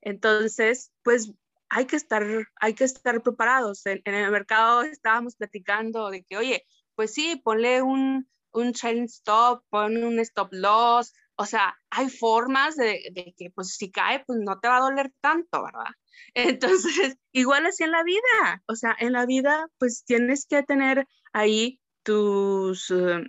[0.00, 1.32] Entonces, pues
[1.68, 2.24] hay que estar,
[2.56, 3.86] hay que estar preparados.
[3.86, 9.04] En, en, el mercado estábamos platicando de que, oye, pues sí, ponle un, un chain
[9.04, 14.38] stop, pon un stop loss, o sea, hay formas de, que pues si cae, pues
[14.40, 15.90] no te va a doler tanto, ¿verdad?
[16.34, 21.06] Entonces, igual así en la vida, o sea, en la vida pues tienes que tener
[21.32, 23.24] ahí tus, uh,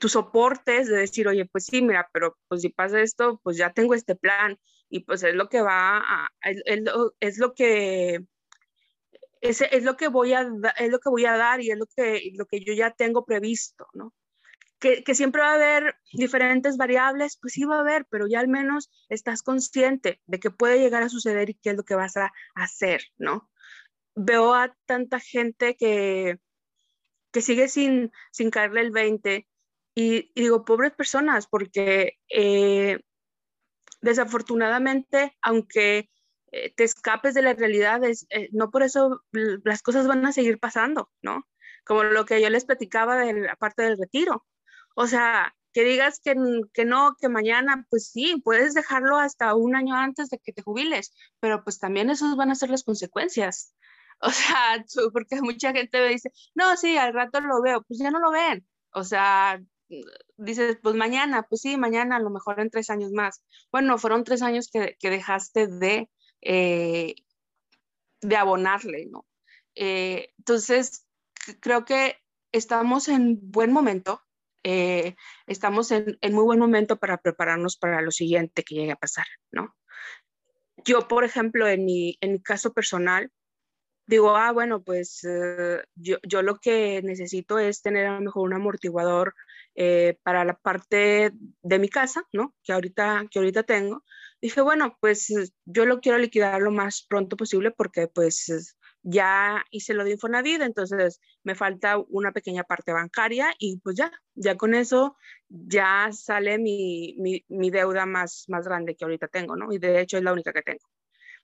[0.00, 3.72] tus soportes de decir, oye, pues sí, mira, pero pues si pasa esto, pues ya
[3.72, 4.58] tengo este plan
[4.88, 6.28] y pues es lo que va a,
[7.20, 8.24] es lo que
[9.48, 11.86] es, es, lo que voy a es lo que voy a dar y es lo
[11.86, 14.12] que lo que yo ya tengo previsto, ¿no?
[14.78, 18.40] Que, que, siempre va a haber diferentes variables, pues sí va a haber, pero ya
[18.40, 21.94] al menos estás consciente de que puede llegar a suceder y qué es lo que
[21.94, 23.50] vas a hacer, ¿no?
[24.14, 26.38] Veo a tanta gente que,
[27.32, 29.48] que sigue sin, sin caerle el 20
[29.94, 32.98] y, y digo, pobres personas, porque eh,
[34.02, 36.10] desafortunadamente, aunque
[36.64, 40.32] eh, te escapes de la realidad, es, eh, no por eso las cosas van a
[40.32, 41.46] seguir pasando, ¿no?
[41.84, 44.46] Como lo que yo les platicaba de la parte del retiro.
[44.94, 46.34] O sea, que digas que,
[46.72, 50.62] que, no, que mañana, pues sí, puedes dejarlo hasta un año antes de que te
[50.62, 53.74] jubiles, pero pues también esos van a ser las consecuencias.
[54.22, 54.82] O sea,
[55.12, 58.30] porque mucha gente me dice, no, sí, al rato lo veo, pues ya no lo
[58.30, 58.66] ven.
[58.92, 59.60] O sea,
[60.36, 63.42] dices, pues mañana, pues sí, mañana, a lo mejor en tres años más.
[63.70, 66.08] Bueno, fueron tres años que, que dejaste de,
[66.48, 67.16] eh,
[68.20, 69.26] de abonarle, ¿no?
[69.74, 71.04] Eh, entonces,
[71.60, 72.18] creo que
[72.52, 74.22] estamos en buen momento,
[74.62, 75.16] eh,
[75.48, 79.74] estamos en, muy buen momento para prepararnos para lo siguiente que llegue a pasar, ¿no?
[80.84, 83.32] Yo, por ejemplo, en mi, en mi caso personal,
[84.06, 85.26] digo, ah, bueno, pues
[85.96, 89.34] yo, yo, lo que necesito es tener a lo mejor un amortiguador
[90.22, 91.32] para la parte
[91.62, 92.54] de mi casa, ¿no?
[92.62, 94.04] Que ahorita, que ahorita tengo.
[94.46, 95.26] Dije, bueno, pues
[95.64, 100.62] yo lo quiero liquidar lo más pronto posible porque pues ya hice lo de Infonavit,
[100.62, 105.16] entonces me falta una pequeña parte bancaria y pues ya, ya con eso
[105.48, 109.72] ya sale mi, mi, mi deuda más, más grande que ahorita tengo, ¿no?
[109.72, 110.88] Y de hecho es la única que tengo.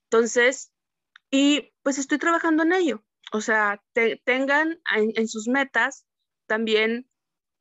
[0.05, 0.72] Entonces,
[1.28, 3.05] y pues estoy trabajando en ello.
[3.32, 6.07] O sea, te, tengan en, en, sus metas
[6.46, 7.11] también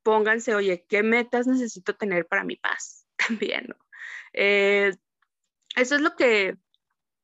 [0.04, 3.08] pónganse, oye, ¿qué metas necesito tener para mi paz?
[3.28, 3.76] También, ¿no?
[4.34, 4.94] Eh,
[5.76, 6.56] eso es lo que,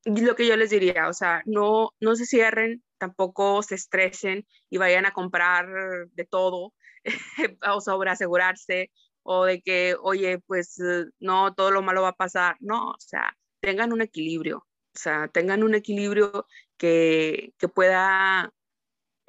[0.06, 4.78] lo que yo les diría, o sea, no, no se cierren, tampoco se estresen y
[4.78, 5.68] vayan a comprar
[6.12, 6.74] de todo
[7.72, 8.91] o sobre asegurarse
[9.24, 10.78] o de que, oye, pues
[11.20, 12.56] no, todo lo malo va a pasar.
[12.60, 18.52] No, o sea, tengan un equilibrio, o sea, tengan un equilibrio que, que pueda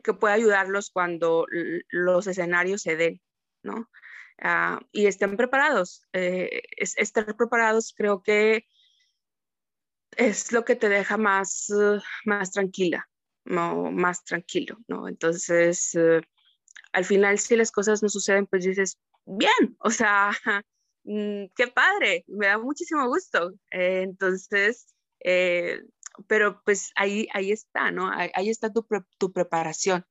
[0.04, 1.46] que pueda ayudarlos cuando
[1.90, 3.20] los escenarios se den.
[3.62, 3.88] ¿no?
[4.42, 6.06] Uh, y estén preparados.
[6.12, 8.66] Eh, es, estar preparados creo que
[10.18, 13.08] es lo que te deja más, uh, más tranquila,
[13.44, 15.08] no, más tranquilo, ¿no?
[15.08, 16.20] Entonces, uh,
[16.92, 20.30] al final, si las cosas no suceden, pues dices, bien, o sea,
[21.04, 23.54] mm, qué padre, me da muchísimo gusto.
[23.70, 24.88] Eh, entonces,
[25.20, 25.82] eh,
[26.26, 28.10] pero pues ahí, ahí está, ¿no?
[28.10, 28.84] Ahí, está tu,
[29.18, 30.04] tu preparación.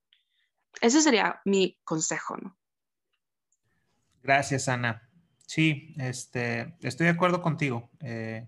[0.79, 2.57] Ese sería mi consejo, ¿no?
[4.23, 5.09] Gracias, Ana.
[5.45, 7.89] Sí, este, estoy de acuerdo contigo.
[7.99, 8.47] Eh,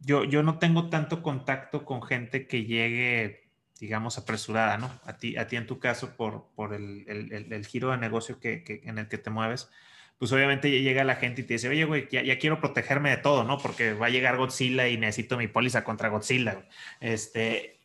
[0.00, 3.48] yo, yo no tengo tanto contacto con gente que llegue,
[3.80, 4.90] digamos, apresurada, ¿no?
[5.04, 7.04] A ti, a ti en tu caso, por, por el,
[7.50, 9.70] el, giro de negocio que, en el que te mueves,
[10.18, 13.18] pues obviamente llega la gente y te dice, oye, güey, ya, ya, quiero protegerme de
[13.18, 13.58] todo, ¿no?
[13.58, 16.66] Porque va a llegar Godzilla y necesito mi póliza contra Godzilla.
[17.00, 17.80] Este,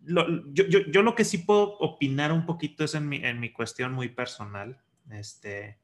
[0.00, 3.50] yo, yo, yo, lo que sí puedo opinar un poquito es en mi, en mi
[3.50, 4.80] cuestión muy personal.
[5.10, 5.78] Este,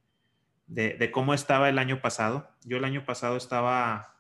[0.69, 2.51] de, cómo estaba el año pasado.
[2.65, 4.18] Yo el año pasado estaba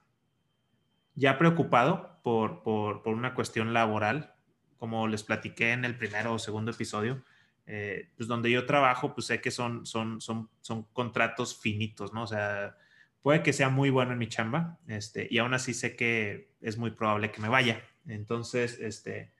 [1.19, 4.35] ya preocupado por, por, una cuestión laboral,
[4.77, 7.25] como les platiqué en el primero o segundo episodio.
[7.66, 12.23] Eh, pues donde yo trabajo, pues sé que son, son, son, son contratos finitos, ¿no?
[12.23, 12.77] O sea,
[13.21, 16.79] puede que sea muy bueno en mi chamba, este, y aún así sé que es
[16.79, 17.83] muy probable que me vaya.
[18.07, 19.33] Entonces, este,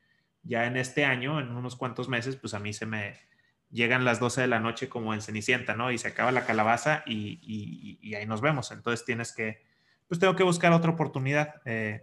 [0.43, 3.15] ya en este año, en unos cuantos meses, pues a mí se me,
[3.71, 5.93] llegan las 12 de la noche como en Cenicienta, ¿no?
[5.93, 8.73] Y se acaba la calabaza y, y ahí nos vemos.
[8.73, 9.68] Entonces tienes que,
[10.09, 11.61] pues tengo que buscar otra oportunidad.
[11.65, 12.03] Eh,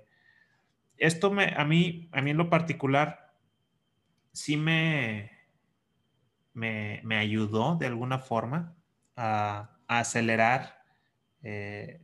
[0.98, 3.34] esto me, a mí, a mí en lo particular,
[4.32, 5.32] sí me,
[6.54, 8.76] me, ayudó de alguna forma
[9.16, 10.84] a, a acelerar
[11.44, 12.02] eh,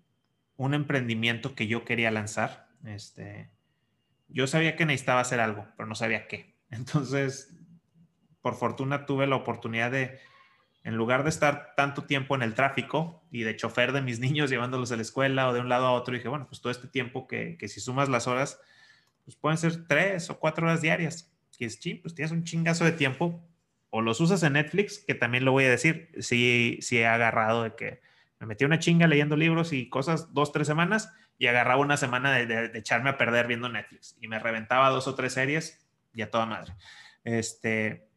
[0.57, 2.67] un emprendimiento que yo quería lanzar.
[2.85, 3.49] Este,
[4.27, 6.55] yo sabía que necesitaba hacer algo, pero no sabía qué.
[6.69, 7.55] Entonces,
[8.41, 10.19] por fortuna tuve la oportunidad de,
[10.83, 14.49] en lugar de estar tanto tiempo en el tráfico y de chofer de mis niños
[14.49, 16.87] llevándolos a la escuela o de un lado a otro, dije, bueno, pues todo este
[16.87, 18.59] tiempo que, que si sumas las horas,
[19.25, 21.31] pues pueden ser tres o cuatro horas diarias.
[21.57, 23.47] Que es ching, pues tienes un chingazo de tiempo
[23.91, 27.63] o los usas en Netflix, que también lo voy a decir, sí, sí he agarrado
[27.63, 28.01] de que
[28.39, 32.31] me metí una chinga leyendo libros y cosas dos, tres semanas y agarraba una semana
[32.31, 36.31] de, echarme a perder viendo Netflix y me reventaba dos o tres series y a
[36.31, 36.73] toda madre.
[37.23, 38.07] Este,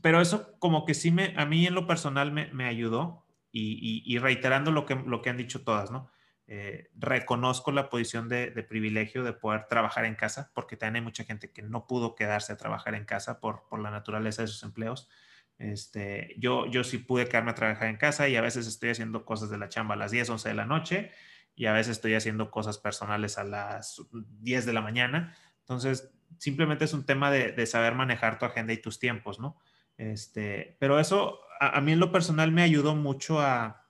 [0.00, 4.02] pero eso como que sí me, a mí en lo personal me, me ayudó y,
[4.06, 6.10] y, reiterando lo que, lo que han dicho todas, ¿no?
[6.46, 11.02] Eh, reconozco la posición de, de, privilegio de poder trabajar en casa, porque también hay
[11.02, 14.48] mucha gente que no pudo quedarse a trabajar en casa por, por la naturaleza de
[14.48, 15.08] sus empleos.
[15.58, 19.24] Este, yo, yo sí pude quedarme a trabajar en casa y a veces estoy haciendo
[19.24, 21.10] cosas de la chamba a las 10, 11 de la noche
[21.54, 25.36] y a veces estoy haciendo cosas personales a las 10 de la mañana.
[25.60, 29.60] Entonces, simplemente es un tema de, de saber manejar tu agenda y tus tiempos, ¿no?
[29.96, 33.86] Este, pero eso a, mí en lo personal me ayudó mucho a,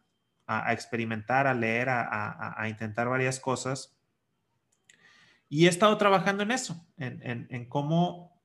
[0.46, 3.96] a, experimentar, a leer, a, intentar varias cosas.
[5.48, 8.42] Y he estado trabajando en eso, en, en, en cómo,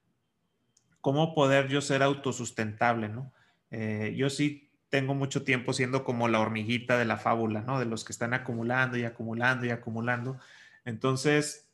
[1.02, 3.34] cómo poder yo ser autosustentable, ¿no?
[3.72, 7.80] Eh, yo sí tengo mucho tiempo siendo como la hormiguita de la fábula, ¿no?
[7.80, 10.40] De los que están acumulando y acumulando y acumulando.
[10.86, 11.70] Entonces,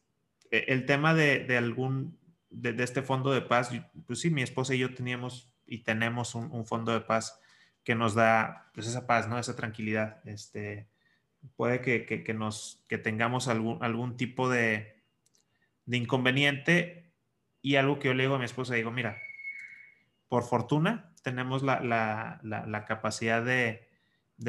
[0.49, 2.17] e, el tema de, de algún,
[2.49, 3.69] de, de, este fondo de paz,
[4.07, 7.39] pues sí, mi esposa y yo teníamos y tenemos un, fondo de paz
[7.84, 9.39] que nos da pues esa paz, ¿no?
[9.39, 10.22] Esa tranquilidad.
[10.26, 10.88] Este,
[11.55, 15.01] puede que, que, nos, que tengamos algún, algún tipo de,
[15.86, 17.14] de, inconveniente
[17.61, 19.18] y algo que yo le digo a mi esposa, digo, mira,
[20.28, 23.88] por fortuna tenemos la, la, la, capacidad de,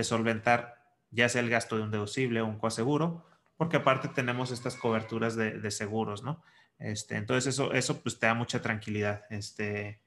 [0.03, 3.25] solventar ya sea el gasto de un deducible o un coaseguro,
[3.57, 6.43] porque aparte tenemos estas coberturas de, de seguros, ¿no?
[6.79, 9.25] Este, entonces eso, eso pues te da mucha tranquilidad.
[9.31, 10.01] Este,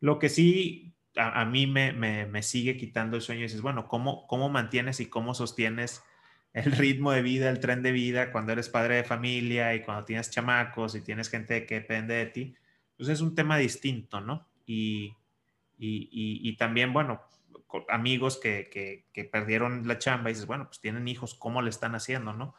[0.00, 4.48] lo que sí a, mí me, me, sigue quitando el sueño es, bueno, ¿cómo, ¿cómo
[4.48, 6.02] mantienes y cómo sostienes
[6.52, 10.04] el ritmo de vida, el tren de vida cuando eres padre de familia y cuando
[10.04, 12.54] tienes chamacos y tienes gente que depende de ti?
[12.96, 14.46] Pues es un tema distinto, ¿no?
[14.66, 15.14] Y,
[15.78, 17.22] y, y, también, bueno,
[17.88, 21.70] amigos que, que, que, perdieron la chamba y dices, bueno, pues tienen hijos, ¿cómo le
[21.70, 22.54] están haciendo, no?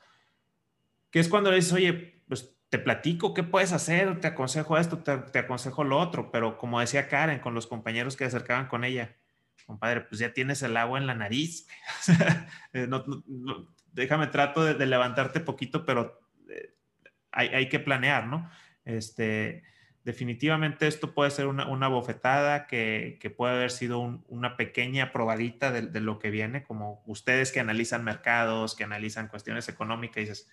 [1.10, 5.00] Que es cuando le dices, oye, pues te platico qué puedes hacer, te aconsejo esto,
[5.00, 8.86] te, aconsejo lo otro, pero como decía Karen, con los compañeros que se acercaban con
[8.86, 9.18] ella,
[9.66, 11.68] compadre, pues ya tienes el agua en la nariz.
[12.74, 12.88] Eh,
[13.92, 16.74] déjame trato de, levantarte poquito, pero eh,
[17.34, 18.50] hay, que planear, ¿no?
[18.86, 19.64] Este,
[20.06, 24.00] definitivamente esto puede ser una, bofetada que, puede haber sido
[24.30, 29.28] una pequeña probadita de, de, lo que viene, como ustedes que analizan mercados, que analizan
[29.28, 30.50] cuestiones económicas dices,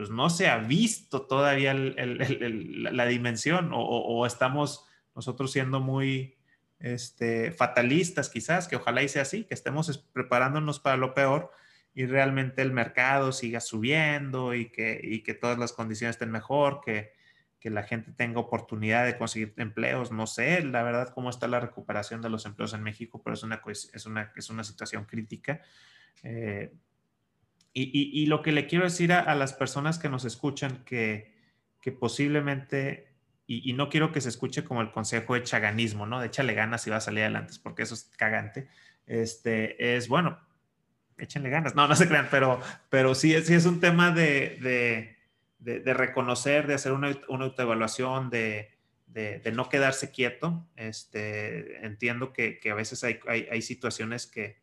[0.00, 6.38] pues no se ha visto todavía la dimensión o, estamos nosotros siendo muy
[6.78, 11.50] este, fatalistas quizás, que ojalá y sea así, que estemos preparándonos para lo peor
[11.94, 17.12] y realmente el mercado siga subiendo y que, que todas las condiciones estén mejor, que,
[17.64, 20.12] la gente tenga oportunidad de conseguir empleos.
[20.12, 23.42] No sé, la verdad, cómo está la recuperación de los empleos en México, pero es
[23.42, 25.60] una, es una, es una situación crítica.
[26.22, 26.72] Eh,
[27.72, 31.32] y, lo que le quiero decir a, las personas que nos escuchan, que,
[31.98, 33.08] posiblemente,
[33.46, 36.20] y, no quiero que se escuche como el consejo de chaganismo, ¿no?
[36.20, 38.68] De échale ganas y va a salir adelante, porque eso es cagante.
[39.06, 40.38] Este, es, bueno,
[41.16, 41.74] échenle ganas.
[41.74, 45.16] No, no se crean, pero, pero sí, sí es un tema de,
[45.60, 48.70] reconocer, de hacer una, autoevaluación, de,
[49.52, 50.66] no quedarse quieto.
[50.74, 54.58] Este, entiendo que, a veces hay situaciones que,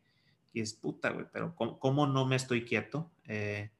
[0.52, 3.10] y es puta, güey, pero ¿cómo, no me estoy quieto?
[3.26, 3.70] Eh,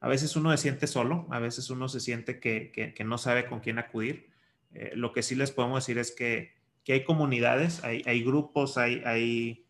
[0.00, 3.46] a veces uno se siente solo, a veces uno se siente que, que, no sabe
[3.46, 4.30] con quién acudir.
[4.72, 6.54] Eh, lo que sí les podemos decir es que,
[6.84, 9.66] que hay comunidades, hay, hay grupos, hay, hay,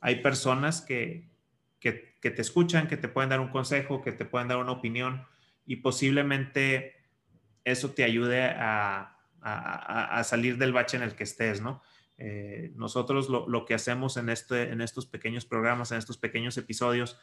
[0.00, 1.28] hay personas que,
[1.80, 5.26] que, te escuchan, que te pueden dar un consejo, que te pueden dar una opinión
[5.66, 6.94] y posiblemente
[7.64, 11.82] eso te ayude a, a, a salir del bache en el que estés, ¿no?
[12.16, 17.18] Eh, nosotros lo, que hacemos en, este, en estos pequeños programas, en estos pequeños episodios,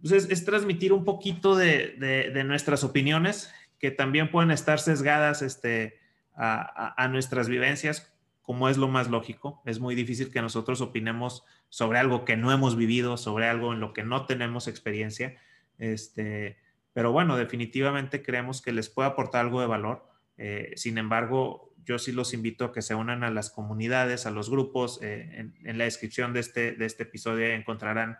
[0.00, 5.98] pues es, transmitir un poquito de, nuestras opiniones que también pueden estar sesgadas este,
[6.34, 8.12] a, nuestras vivencias,
[8.42, 9.62] como es lo más lógico.
[9.64, 13.80] Es muy difícil que nosotros opinemos sobre algo que no hemos vivido, sobre algo en
[13.80, 15.36] lo que no tenemos experiencia.
[15.78, 16.56] Este,
[16.92, 20.06] pero bueno, definitivamente creemos que les puede aportar algo de valor.
[20.38, 24.30] Eh, sin embargo, yo sí los invito a que se unan a las comunidades, a
[24.32, 24.98] los grupos.
[25.02, 28.18] Eh, en, la descripción de este, de este episodio encontrarán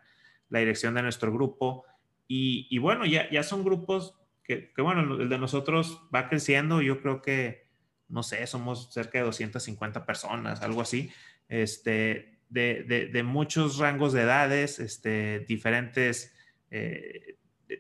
[0.49, 1.85] la dirección de nuestro grupo.
[2.29, 6.81] Y, bueno, ya, ya son grupos que, bueno, el de nosotros va creciendo.
[6.81, 7.67] Yo creo que,
[8.09, 11.11] no sé, somos cerca de 250 personas, algo así,
[11.49, 16.35] este, de, de, muchos rangos de edades, este, diferentes
[16.71, 17.37] eh,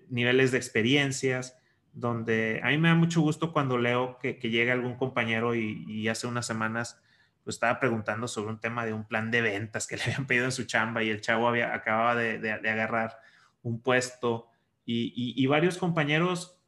[0.08, 1.56] niveles de experiencias
[1.96, 6.26] donde a mí me da mucho gusto cuando leo que, llega algún compañero y, hace
[6.26, 7.00] unas semanas
[7.42, 10.44] pues estaba preguntando sobre un tema de un plan de ventas que le habían pedido
[10.44, 13.16] en su chamba y el chavo había, acababa de, agarrar
[13.62, 14.48] un puesto
[14.84, 16.60] y, varios compañeros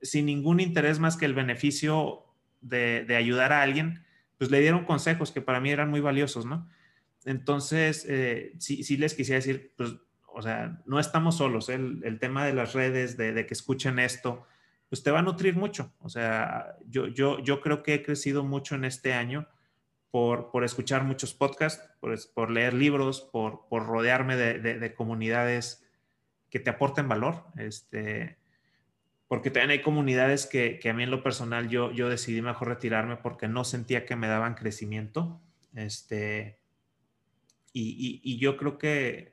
[0.00, 2.24] sin ningún interés más que el beneficio
[2.60, 4.04] de, ayudar a alguien,
[4.38, 6.68] pues le dieron consejos que para mí eran muy valiosos, ¿no?
[7.24, 9.96] Entonces, eh, sí, sí, les quisiera decir, pues,
[10.36, 11.70] o sea, no estamos solos.
[11.70, 11.74] ¿eh?
[11.74, 14.44] El, tema de las redes, de, que escuchen esto,
[14.90, 15.94] pues te va a nutrir mucho.
[16.00, 19.48] O sea, yo, yo, yo creo que he crecido mucho en este año
[20.10, 25.82] por, por escuchar muchos podcasts, por, por leer libros, por, por rodearme de, de, comunidades
[26.50, 27.44] que te aporten valor.
[27.56, 28.36] Este,
[29.28, 32.68] porque también hay comunidades que, que, a mí en lo personal yo, yo decidí mejor
[32.68, 35.40] retirarme porque no sentía que me daban crecimiento.
[35.74, 36.58] Este,
[37.78, 39.32] y, yo creo que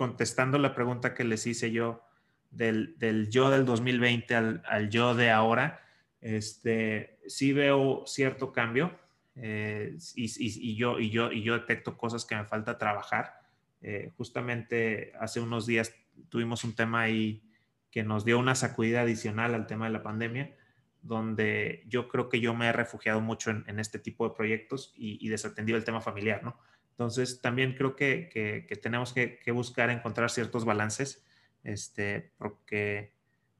[0.00, 2.02] contestando la pregunta que les hice yo
[2.50, 2.96] del,
[3.28, 5.82] yo del 2020 al, yo de ahora,
[6.22, 8.98] este, sí veo cierto cambio
[9.34, 13.42] eh, y, yo, y, yo, y yo detecto cosas que me falta trabajar.
[13.82, 15.94] Eh, justamente hace unos días
[16.30, 17.42] tuvimos un tema ahí
[17.90, 20.56] que nos dio una sacudida adicional al tema de la pandemia,
[21.02, 25.18] donde yo creo que yo me he refugiado mucho en, este tipo de proyectos y,
[25.20, 26.56] y desatendido el tema familiar, ¿no?
[27.00, 31.24] Entonces, también creo que, tenemos que, buscar encontrar ciertos balances,
[31.64, 33.14] este, porque,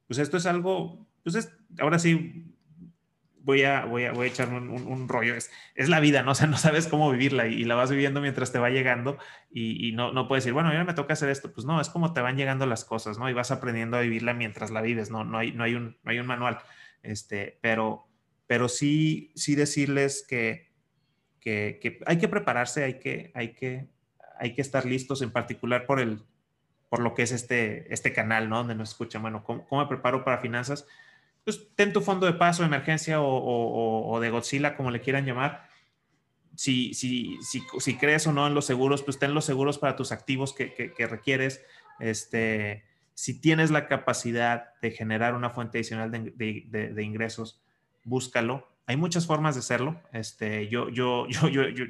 [0.06, 2.54] pues esto es algo, pues ahora sí,
[3.38, 6.32] voy a, voy a, voy a echar un, rollo, es, es, la vida, ¿no?
[6.32, 9.16] O sea, no sabes cómo vivirla y, la vas viviendo mientras te va llegando
[9.50, 12.12] y, no, no puedes decir, bueno, ahora me toca hacer esto, pues no, es como
[12.12, 13.30] te van llegando las cosas, ¿no?
[13.30, 15.24] Y vas aprendiendo a vivirla mientras la vives, ¿no?
[15.24, 16.58] No hay, no hay, un, no hay un manual,
[17.02, 18.06] este, pero,
[18.46, 20.69] pero sí, sí decirles que
[21.40, 23.88] que, hay que prepararse, hay que, hay, que,
[24.38, 26.22] hay que estar listos, en particular por, el,
[26.88, 28.58] por lo que es este, este canal, ¿no?
[28.58, 30.86] Donde nos escuchan, bueno, ¿cómo, me preparo para finanzas?
[31.44, 35.68] Pues ten tu fondo de paso, emergencia o, de Godzilla, como le quieran llamar.
[36.54, 39.96] Si, si, si, si, crees o no en los seguros, pues ten los seguros para
[39.96, 41.64] tus activos que, que, requieres.
[41.98, 42.84] Este,
[43.14, 47.62] si tienes la capacidad de generar una fuente adicional de, de, de ingresos,
[48.04, 50.00] búscalo hay muchas formas de hacerlo.
[50.12, 51.84] Este, yo, yo, yo, yo,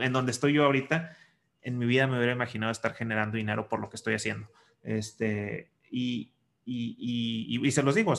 [0.00, 1.16] en donde estoy yo ahorita,
[1.62, 4.48] en mi vida me hubiera imaginado estar generando dinero por lo que estoy haciendo.
[4.82, 6.32] Este, y,
[6.64, 8.12] y, y, se los digo,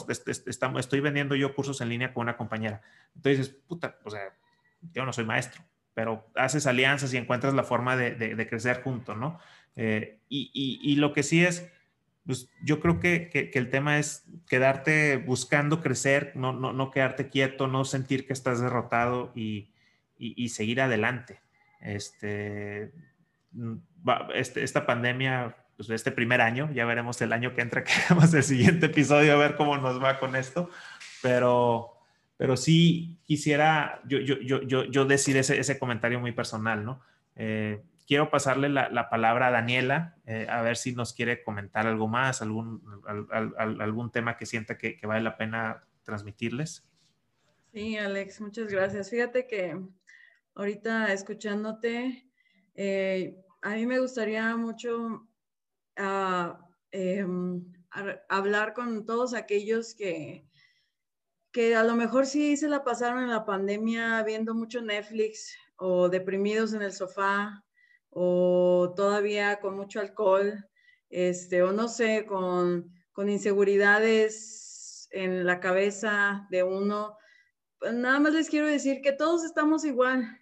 [0.46, 2.82] estamos, estoy vendiendo yo cursos en línea con una compañera.
[3.14, 4.34] Entonces, puta, o sea,
[4.92, 5.62] yo no soy maestro,
[5.94, 9.38] pero haces alianzas y encuentras la forma de, de, crecer juntos, ¿no?
[9.76, 11.70] Eh, y, lo que sí es,
[12.28, 17.30] pues yo creo que, que, el tema es quedarte buscando crecer, no, no, no, quedarte
[17.30, 19.70] quieto, no sentir que estás derrotado y,
[20.18, 21.40] y, seguir adelante.
[21.80, 22.92] Este,
[23.52, 23.76] mm,
[24.34, 28.34] este, esta pandemia, pues este primer año, ya veremos el año que entra, que hagamos
[28.34, 30.68] el siguiente episodio, a ver cómo nos va con esto,
[31.22, 31.94] pero,
[32.36, 37.00] pero sí quisiera yo, yo, yo, yo decir ese, ese comentario muy personal, ¿no?
[37.36, 42.08] Eh, quiero pasarle la, palabra a Daniela, eh, a ver si nos quiere comentar algo
[42.08, 42.82] más, algún,
[43.58, 46.88] algún tema que sienta que, vale la pena transmitirles.
[47.74, 49.10] Sí, Alex, muchas gracias.
[49.10, 49.78] Fíjate que
[50.54, 52.24] ahorita escuchándote,
[52.74, 55.28] eh, a mí me gustaría mucho
[55.98, 56.58] ah,
[56.90, 57.62] em,
[58.30, 60.46] hablar con todos aquellos que,
[61.52, 66.08] que a lo mejor sí se la pasaron en la pandemia viendo mucho Netflix o
[66.08, 67.62] deprimidos en el sofá
[68.10, 70.68] o todavía con mucho alcohol,
[71.10, 77.16] este, o no sé, con, con inseguridades en la cabeza de uno.
[77.78, 80.38] Pues nada más les quiero decir que todos estamos igual,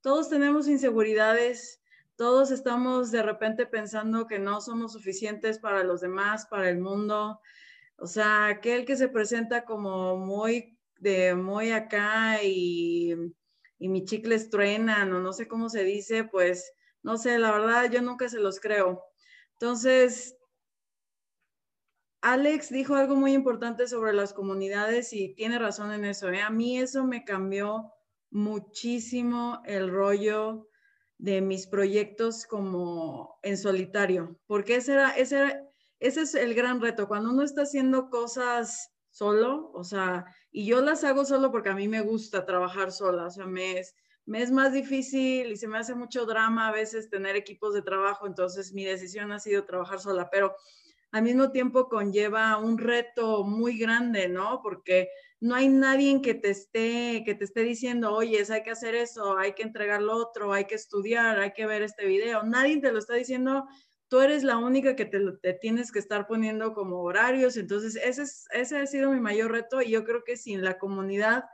[0.00, 1.80] todos tenemos inseguridades,
[2.16, 7.40] todos estamos de repente pensando que no somos suficientes para los demás, para el mundo.
[7.96, 13.14] O sea, aquel que se presenta como muy de muy acá y,
[13.78, 16.72] y mi chicles truenan o no sé cómo se dice, pues
[17.04, 19.04] no sé, la verdad, yo nunca se los creo.
[19.52, 20.36] Entonces,
[22.22, 26.30] Alex dijo algo muy importante sobre las comunidades y tiene razón en eso.
[26.30, 26.40] ¿eh?
[26.40, 27.92] A mí eso me cambió
[28.30, 30.66] muchísimo el rollo
[31.18, 35.60] de mis proyectos como en solitario, porque ese, era, ese,
[36.00, 37.06] ese es el gran reto.
[37.06, 41.74] Cuando uno está haciendo cosas solo, o sea, y yo las hago solo porque a
[41.74, 43.82] mí me gusta trabajar sola, o sea, me
[44.26, 47.82] me es más difícil y se me hace mucho drama a veces tener equipos de
[47.82, 50.54] trabajo, entonces mi decisión ha sido trabajar sola, pero
[51.14, 54.60] al mismo tiempo conlleva un reto muy grande, ¿no?
[54.62, 55.10] Porque
[55.40, 59.38] no hay nadie que te esté que te esté diciendo, "Oye, hay que hacer eso,
[59.38, 62.90] hay que entregar lo otro, hay que estudiar, hay que ver este video." Nadie te
[62.90, 63.64] lo está diciendo.
[64.08, 65.20] Tú eres la única que te,
[65.60, 67.56] tienes que estar poniendo como horarios.
[67.56, 70.78] Entonces, ese, es, ese ha sido mi mayor reto y yo creo que sin la
[70.78, 71.44] comunidad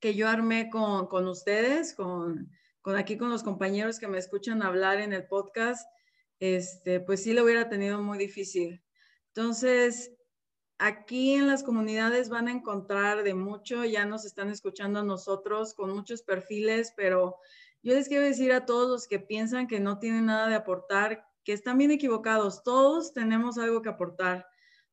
[0.00, 4.62] que yo armé con, con ustedes, con, con aquí con los compañeros que me escuchan
[4.62, 5.88] hablar en el podcast,
[6.38, 8.82] este, pues sí lo hubiera tenido muy difícil.
[9.28, 10.12] Entonces,
[10.78, 15.74] aquí en las comunidades van a encontrar de mucho, ya nos están escuchando a nosotros
[15.74, 17.36] con muchos perfiles, pero
[17.82, 21.24] yo les quiero decir a todos los que piensan que no tienen nada de aportar,
[21.44, 22.62] que están bien equivocados.
[22.62, 24.46] Todos tenemos algo que aportar,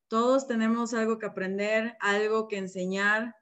[0.08, 3.34] todos tenemos algo que aprender, algo que enseñar.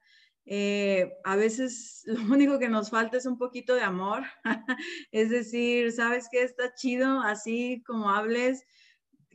[0.45, 4.23] Eh, a veces lo único que nos falta es un poquito de amor,
[5.11, 6.43] es decir, ¿sabes qué?
[6.43, 8.65] Está chido así como hables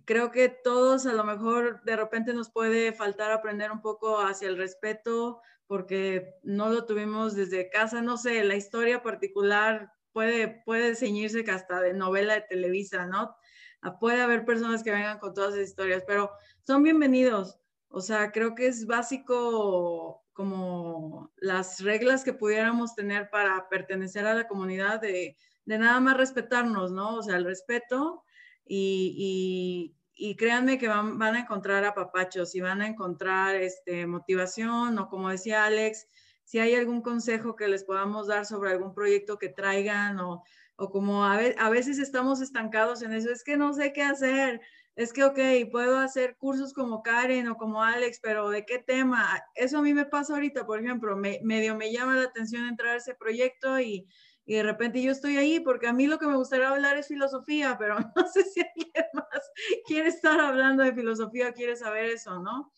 [0.09, 4.49] creo que todos a lo mejor de repente nos puede faltar aprender un poco hacia
[4.49, 10.97] el respeto porque no lo tuvimos desde casa, no sé, la historia particular puede, puede
[10.97, 13.37] ceñirse que hasta de novela de Televisa, ¿no?
[13.83, 16.31] Ah, puede haber personas que vengan con todas esas historias, pero
[16.67, 17.61] son bienvenidos.
[17.89, 24.35] O sea, creo que es básico como las reglas que pudiéramos tener para pertenecer a
[24.35, 27.17] la comunidad de, de nada más respetarnos, ¿no?
[27.17, 28.23] O sea, el respeto
[28.65, 34.97] y, y créanme que van, van, a encontrar apapachos y van a encontrar este, motivación
[35.01, 36.07] o como decía Alex,
[36.45, 40.45] si hay algún consejo que les podamos dar sobre algún proyecto que traigan o,
[40.77, 44.61] o como a, a, veces estamos estancados en eso, es que no sé qué hacer,
[44.99, 45.39] es que, ok,
[45.71, 49.43] puedo hacer cursos como Karen o como Alex, pero ¿de qué tema?
[49.55, 52.95] Eso a mí me pasa ahorita, por ejemplo, me, medio me llama la atención entrar
[52.95, 54.09] a ese proyecto y
[54.49, 57.09] y de repente yo estoy ahí porque a mí lo que me gustaría hablar es
[57.09, 59.53] filosofía, pero no sé si alguien más
[59.87, 62.73] quiere estar hablando de filosofía, quiere saber eso, ¿no?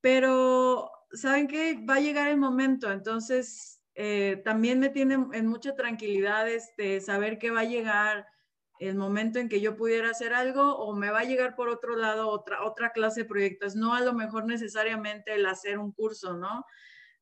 [0.00, 1.84] Pero, ¿saben qué?
[1.84, 7.38] Va a llegar el momento, entonces eh, también me tiene en mucha tranquilidad este, saber
[7.38, 8.24] que va a llegar
[8.78, 11.96] el momento en que yo pudiera hacer algo o me va a llegar por otro
[11.96, 16.34] lado otra, otra clase de proyectos, no a lo mejor necesariamente el hacer un curso,
[16.34, 16.64] ¿no?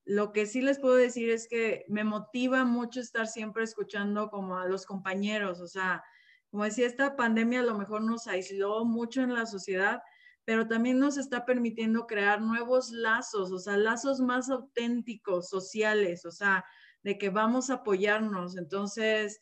[0.04, 4.58] Lo que sí les puedo decir es que me motiva mucho estar siempre escuchando como
[4.58, 6.02] a los compañeros, o sea,
[6.50, 10.02] como decía, esta pandemia a lo mejor nos aisló mucho en la sociedad,
[10.44, 16.30] pero también nos está permitiendo crear nuevos lazos, o sea, lazos más auténticos, sociales, o
[16.30, 16.64] sea,
[17.02, 18.56] de que vamos a apoyarnos.
[18.56, 19.40] Entonces,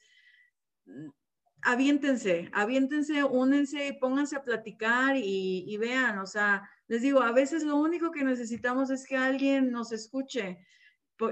[1.63, 7.33] aviéntense, aviéntense, únense y pónganse a platicar y, y vean, o sea, les digo, a
[7.33, 10.59] veces lo único que necesitamos es que alguien nos escuche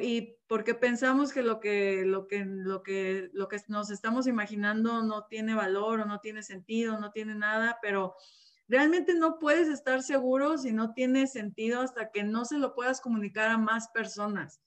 [0.00, 5.02] y porque pensamos que lo que, lo que, lo que, lo que nos estamos imaginando
[5.02, 8.14] no tiene valor o no tiene sentido, no tiene nada, pero
[8.68, 13.00] realmente no puedes estar seguro si no tiene sentido hasta que no se lo puedas
[13.00, 14.60] comunicar a más personas.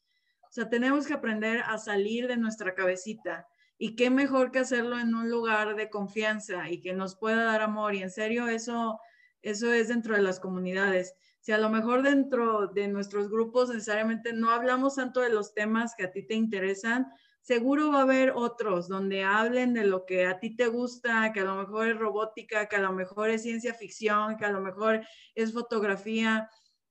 [0.43, 3.47] O sea, tenemos que aprender a salir de nuestra cabecita.
[3.83, 7.61] Y qué mejor que hacerlo en un lugar de confianza y que nos pueda dar
[7.61, 7.95] amor.
[7.95, 8.97] Y en serio, eso
[9.43, 11.15] eso es dentro de las comunidades.
[11.41, 15.95] Si a lo mejor dentro de nuestros grupos necesariamente no hablamos tanto de los temas
[15.97, 17.11] que a ti te interesan,
[17.41, 21.41] seguro va a haber otros donde hablen de lo que a ti te gusta, que
[21.41, 24.61] a lo mejor es robótica, que a lo mejor es ciencia ficción, que a lo
[24.61, 25.05] mejor
[25.35, 26.49] es fotografía.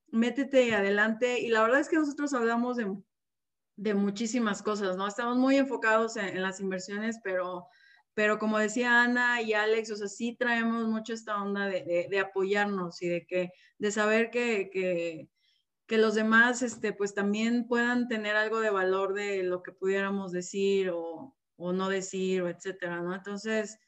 [0.09, 1.40] Métete adelante.
[1.40, 2.84] Y la verdad es que nosotros hablamos de,
[3.76, 5.06] de muchísimas cosas, ¿no?
[5.06, 7.68] Estamos muy enfocados en las inversiones, pero
[8.14, 12.18] pero como decía Ana y Alex, o sea, sí traemos mucho esta onda de, de,
[12.18, 15.28] apoyarnos y de que, de saber que, que,
[15.98, 20.88] los demás, este, pues también puedan tener algo de valor de lo que pudiéramos decir
[20.88, 23.14] o, o no decir, o etcétera, ¿no?
[23.14, 23.78] Entonces,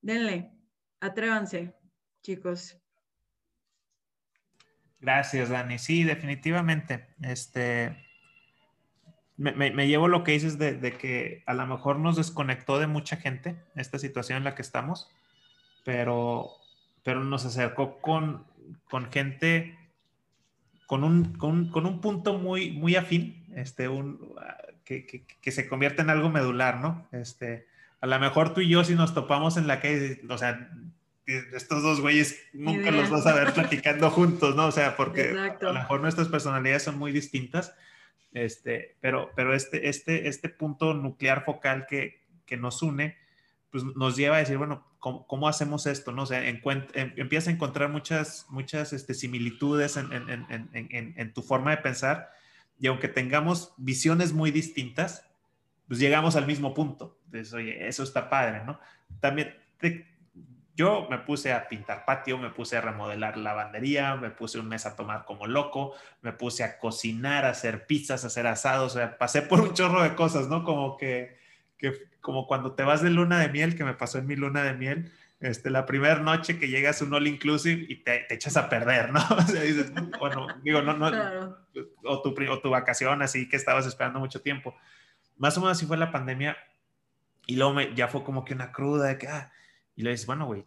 [0.00, 0.52] denle,
[1.00, 1.74] atrévanse,
[2.22, 2.80] chicos.
[5.00, 5.78] Gracias, Dani.
[5.80, 7.16] Sí, definitivamente.
[7.20, 7.96] Este,
[9.40, 13.56] me, llevo lo que dices de, que a lo mejor nos desconectó de mucha gente
[13.74, 15.10] esta situación en la que estamos,
[15.82, 16.50] pero,
[17.02, 18.44] pero nos acercó con,
[18.90, 19.78] con gente
[20.86, 24.34] con un, con, un punto muy, muy afín, este, un,
[24.84, 27.08] que, que, se convierte en algo medular, ¿no?
[27.12, 27.66] Este,
[28.00, 30.68] a lo mejor tú y yo si nos topamos en la calle, o sea,
[31.26, 34.66] estos dos güeyes nunca los vas a ver platicando juntos, ¿no?
[34.66, 37.74] O sea, porque a lo mejor nuestras personalidades son muy distintas,
[38.32, 43.16] este, pero, pero este, este, este punto nuclear focal que, que nos une,
[43.70, 46.12] pues nos lleva a decir, bueno, ¿cómo, cómo hacemos esto?
[46.12, 46.22] ¿no?
[46.22, 46.60] O sea, em,
[46.94, 52.30] empieza a encontrar muchas, muchas este, similitudes en, en, en, en, tu forma de pensar
[52.78, 55.24] y aunque tengamos visiones muy distintas,
[55.86, 57.18] pues llegamos al mismo punto.
[57.26, 58.80] Entonces, oye, eso está padre, ¿no?
[59.20, 60.06] También te,
[60.76, 64.86] yo me puse a pintar patio, me puse a remodelar lavandería, me puse un mes
[64.86, 68.98] a tomar como loco, me puse a cocinar, a hacer pizzas, a hacer asados, o
[68.98, 70.64] sea, pasé por un chorro de cosas, ¿no?
[70.64, 71.36] Como que,
[71.76, 74.62] que como cuando te vas de luna de miel, que me pasó en mi luna
[74.62, 78.34] de miel, este, la primera noche que llegas a un all inclusive y te, te
[78.34, 79.20] echas a perder, ¿no?
[79.38, 81.56] O sea, dices, bueno, digo, no, no,
[82.04, 84.74] o, tu, o tu vacación así que estabas esperando mucho tiempo.
[85.38, 86.56] Más o menos así fue la pandemia
[87.46, 89.50] y luego me, ya fue como que una cruda de que, ah,
[90.00, 90.64] y le dices, bueno, güey,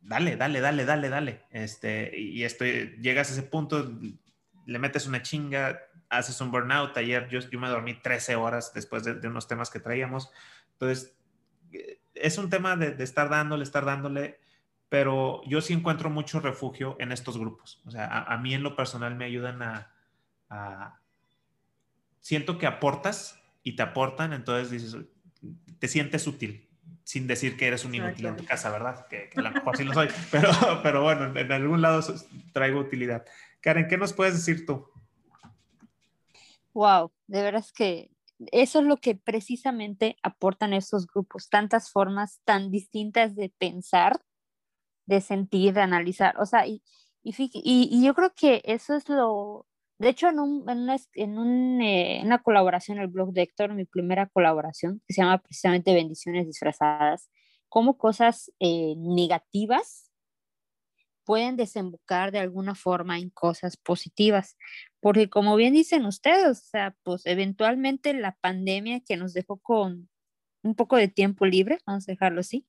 [0.00, 1.42] dale, dale, dale, dale, dale.
[1.50, 3.98] Este, y esto, llegas a ese punto,
[4.64, 6.96] le metes una chinga, haces un burnout.
[6.96, 10.30] Ayer yo, yo me dormí 13 horas después de, unos temas que traíamos.
[10.74, 11.18] Entonces,
[12.14, 14.38] es un tema de, estar dándole, estar dándole,
[14.88, 17.82] pero yo sí encuentro mucho refugio en estos grupos.
[17.86, 19.92] O sea, a, a mí en lo personal me ayudan a,
[20.48, 21.00] a,
[22.20, 24.96] Siento que aportas y te aportan, entonces dices,
[25.80, 26.65] te sientes útil
[27.06, 29.06] sin decir que eres un inútil en tu casa, ¿verdad?
[29.06, 30.50] Que, que a lo mejor sí lo soy, pero,
[30.82, 32.02] pero bueno, en algún lado
[32.52, 33.24] traigo utilidad.
[33.60, 34.88] Karen, ¿qué nos puedes decir tú?
[36.74, 38.10] Wow, de veras que
[38.50, 44.20] eso es lo que precisamente aportan estos grupos, tantas formas tan distintas de pensar,
[45.06, 46.34] de sentir, de analizar.
[46.40, 46.82] O sea, y,
[47.22, 49.64] y, y yo creo que eso es lo,
[49.98, 53.74] de hecho, en, un, en, una, en un, eh, una, colaboración, el blog de Héctor,
[53.74, 57.30] mi primera colaboración, que se llama precisamente Bendiciones Disfrazadas,
[57.68, 60.10] cómo cosas eh, negativas
[61.24, 64.56] pueden desembocar de alguna forma en cosas positivas.
[65.00, 70.08] Porque como bien dicen ustedes, o sea, pues eventualmente la pandemia que nos dejó con
[70.62, 72.66] un poco de tiempo libre, vamos a dejarlo así,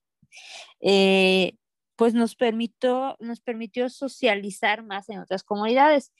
[0.80, 1.56] eh,
[1.96, 6.12] pues nos permitió, nos permitió socializar más en otras comunidades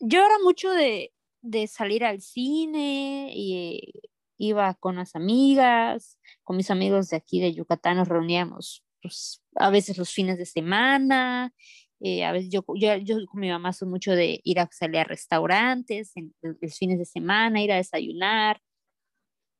[0.00, 3.92] yo era mucho de, de salir al cine y
[4.38, 9.70] iba con las amigas, con mis amigos de aquí de Yucatán nos reuníamos pues, a
[9.70, 11.52] veces los fines de semana,
[12.00, 14.98] eh, a veces yo, yo, yo, con mi mamá soy mucho de ir a salir
[14.98, 18.60] a restaurantes en, en, los fines de semana, ir a desayunar.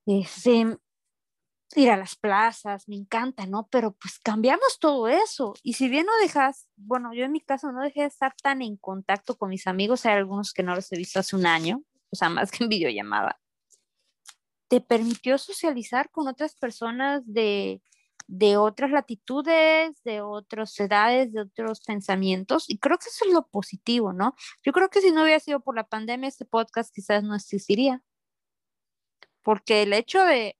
[0.06, 0.76] Este,
[1.76, 3.68] ir a las plazas, me encanta, ¿no?
[3.70, 5.54] Pero pues cambiamos todo eso.
[5.62, 8.62] Y si bien no dejas, bueno, yo en mi caso no dejé de estar tan
[8.62, 11.82] en contacto con mis amigos, hay algunos que no los he visto hace un año,
[12.10, 13.40] o sea, más que en videollamada,
[14.68, 17.82] te permitió socializar con otras personas de,
[18.28, 22.70] de otras latitudes, de otras edades, de otros pensamientos.
[22.70, 24.36] Y creo que eso es lo positivo, ¿no?
[24.64, 28.02] Yo creo que si no hubiera sido por la pandemia, este podcast quizás no existiría.
[29.42, 30.59] Porque el hecho de,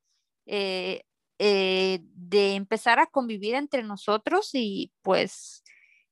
[0.52, 1.04] eh,
[1.38, 5.62] eh, de empezar a convivir entre nosotros y pues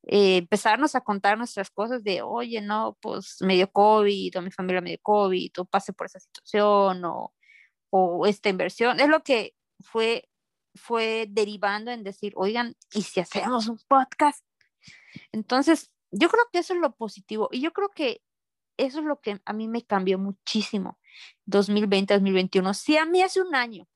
[0.04, 4.52] eh, empezarnos a contar nuestras cosas de, oye, no, pues me dio COVID, o mi
[4.52, 7.34] familia me dio COVID, o pasé por esa situación, o,
[7.90, 10.28] o esta inversión, es lo que fue,
[10.76, 14.44] fue derivando en decir, oigan, ¿y si hacemos un podcast?
[15.32, 18.22] Entonces, yo creo que eso es lo positivo y yo creo que
[18.76, 20.98] eso es lo que a mí me cambió muchísimo
[21.46, 22.72] 2020, 2021.
[22.74, 23.88] Si a mí hace un año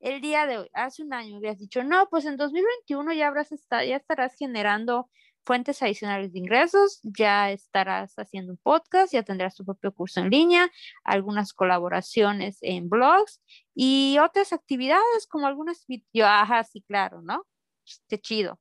[0.00, 3.52] el día de hoy, hace un año, hubieras dicho, no, pues en 2021 ya, habrás
[3.52, 5.10] estado, ya estarás generando
[5.44, 10.30] fuentes adicionales de ingresos, ya estarás haciendo un podcast, ya tendrás tu propio curso en
[10.30, 10.70] línea,
[11.04, 13.40] algunas colaboraciones en blogs
[13.74, 17.46] y otras actividades como algunas, yo, ajá, sí, claro, ¿no?
[18.08, 18.60] Qué chido.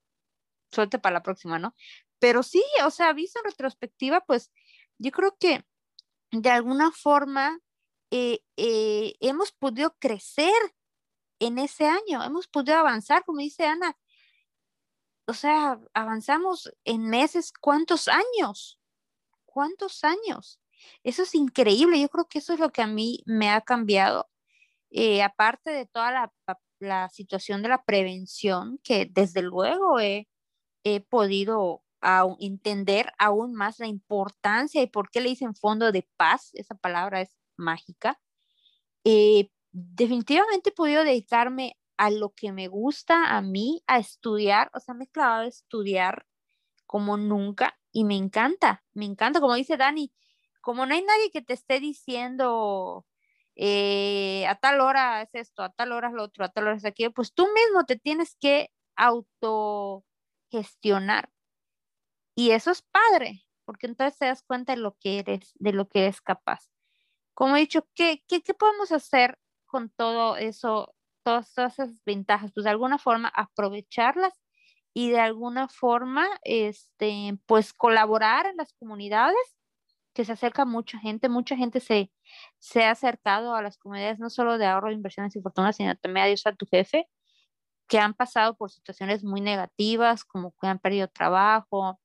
[0.71, 1.75] Suerte para la próxima, ¿no?
[2.19, 4.51] Pero sí, o sea, visto en retrospectiva, pues
[4.97, 5.63] yo creo que
[6.31, 7.59] de alguna forma
[8.11, 10.53] eh, eh, hemos podido crecer
[11.39, 12.23] en ese año.
[12.23, 13.97] Hemos podido avanzar, como dice Ana.
[15.25, 18.79] O sea, avanzamos en meses, ¿cuántos años?
[19.45, 20.59] ¿Cuántos años?
[21.03, 21.99] Eso es increíble.
[22.01, 24.29] Yo creo que eso es lo que a mí me ha cambiado.
[24.91, 26.31] Eh, aparte de toda
[26.79, 30.27] la, situación de la prevención, que desde luego he,
[31.09, 31.83] podido
[32.39, 37.21] entender aún más la importancia y por qué le dicen fondo de paz, esa palabra
[37.21, 38.19] es mágica,
[39.03, 44.79] eh, definitivamente he podido dedicarme a lo que me gusta a mí, a estudiar, o
[44.79, 46.25] sea, me he clavado a estudiar
[46.85, 50.11] como nunca y me encanta, me encanta, como dice Dani,
[50.61, 53.05] como no hay nadie que te esté diciendo
[53.55, 56.77] eh, a tal hora es esto, a tal hora es lo otro, a tal hora
[56.77, 61.29] es aquello, pues tú mismo te tienes que autogestionar.
[62.35, 65.89] Y eso es padre, porque entonces te das cuenta de lo que eres, de lo
[65.89, 66.69] que eres capaz.
[67.33, 69.37] Como he dicho, ¿qué, qué, qué podemos hacer
[69.69, 74.33] con todo eso, todas, esas ventajas, pues de alguna forma aprovecharlas
[74.93, 79.37] y de alguna forma, este, pues colaborar en las comunidades,
[80.13, 82.11] que se acerca mucha gente, mucha gente se,
[82.57, 86.25] se ha acercado a las comunidades, no solo de ahorro, inversiones y fortunas, sino también
[86.25, 87.07] a Dios a tu jefe,
[87.87, 91.99] que han pasado por situaciones muy negativas, como que han perdido trabajo,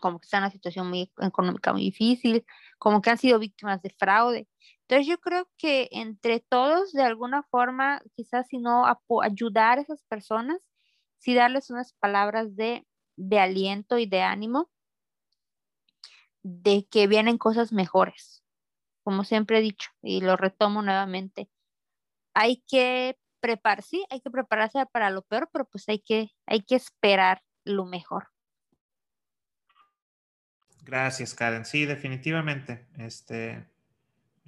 [0.00, 2.44] como que están en una situación muy económica muy difícil,
[2.78, 4.48] como que han sido víctimas de fraude.
[4.88, 8.84] Entonces yo creo que entre todos, de alguna forma, quizás si no
[9.22, 10.62] ayudar a esas personas
[11.18, 12.86] sí darles unas palabras de,
[13.16, 14.70] de aliento y de ánimo
[16.42, 18.42] de que vienen cosas mejores.
[19.02, 21.50] Como siempre he dicho, y lo retomo nuevamente,
[22.32, 26.62] hay que prepararse, sí, hay que prepararse para lo peor, pero pues hay que, hay
[26.62, 28.28] que esperar lo mejor.
[30.82, 31.66] Gracias, Karen.
[31.66, 32.86] Sí, definitivamente.
[32.96, 33.66] Este,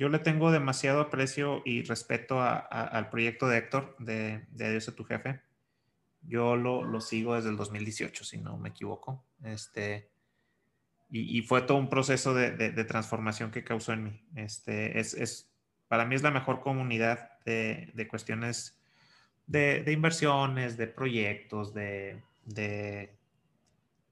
[0.00, 4.96] yo le tengo demasiado aprecio y respeto al proyecto de Héctor, de, de Adiós a
[4.96, 5.42] tu jefe.
[6.22, 9.22] Yo lo, lo, sigo desde el 2018, si no me equivoco.
[9.44, 10.08] Este,
[11.10, 14.24] y, y fue todo un proceso de, de, transformación que causó en mí.
[14.36, 15.52] Este, es, es,
[15.86, 18.80] para mí es la mejor comunidad de, de cuestiones
[19.48, 23.10] de, inversiones, de proyectos, de, de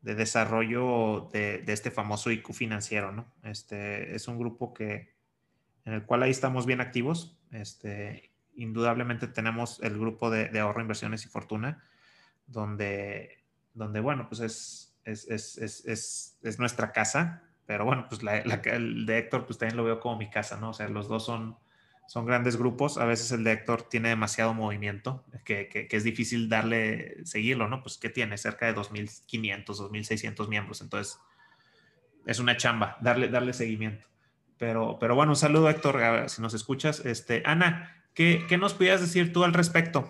[0.03, 3.33] desarrollo de, este famoso IQ financiero, ¿no?
[3.43, 5.17] Este es un grupo que,
[5.89, 7.39] en el cual ahí estamos bien activos.
[7.51, 11.83] Este, indudablemente tenemos el grupo de, ahorro, inversiones y fortuna,
[12.47, 18.37] donde, donde bueno, pues es, es, es, es, es nuestra casa, pero bueno, pues la,
[18.39, 20.71] el de Héctor, pues también lo veo como mi casa, ¿no?
[20.71, 21.57] O sea, los dos son
[22.07, 22.97] son grandes grupos.
[22.97, 27.83] A veces el de Héctor tiene demasiado movimiento, que, que, es difícil darle, seguirlo, ¿no?
[27.83, 30.81] Pues que tiene cerca de 2.500, 2.600 miembros.
[30.81, 31.21] Entonces,
[32.25, 34.07] es una chamba darle, darle seguimiento.
[34.59, 37.05] Pero, pero bueno, un saludo Héctor, si nos escuchas.
[37.05, 40.09] Este, Ana, ¿qué, ¿qué nos pudieras decir tú al respecto?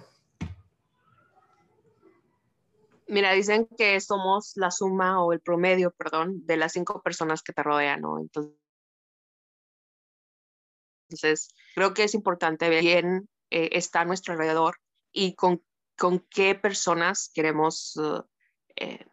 [3.06, 7.52] Mira, dicen que somos la suma o el promedio, perdón, de las cinco personas que
[7.52, 8.18] te rodean, ¿no?
[8.18, 8.58] Entonces,
[11.08, 14.76] entonces, creo que es importante ver quién eh, está a nuestro alrededor
[15.10, 15.62] y con,
[15.96, 18.22] con qué personas queremos uh,
[18.76, 19.06] eh,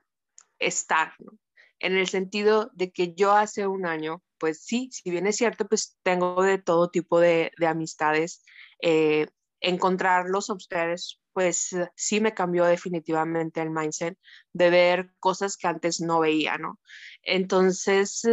[0.60, 1.32] estar, ¿no?
[1.80, 5.68] En el sentido de que yo hace un año, pues sí, si bien es cierto,
[5.68, 8.44] pues tengo de todo tipo de, de amistades,
[8.82, 9.28] eh,
[9.62, 14.18] encontrarlos a ustedes, pues sí me cambió definitivamente el mindset
[14.54, 16.80] de ver cosas que antes no veía, ¿no?
[17.24, 18.24] Entonces,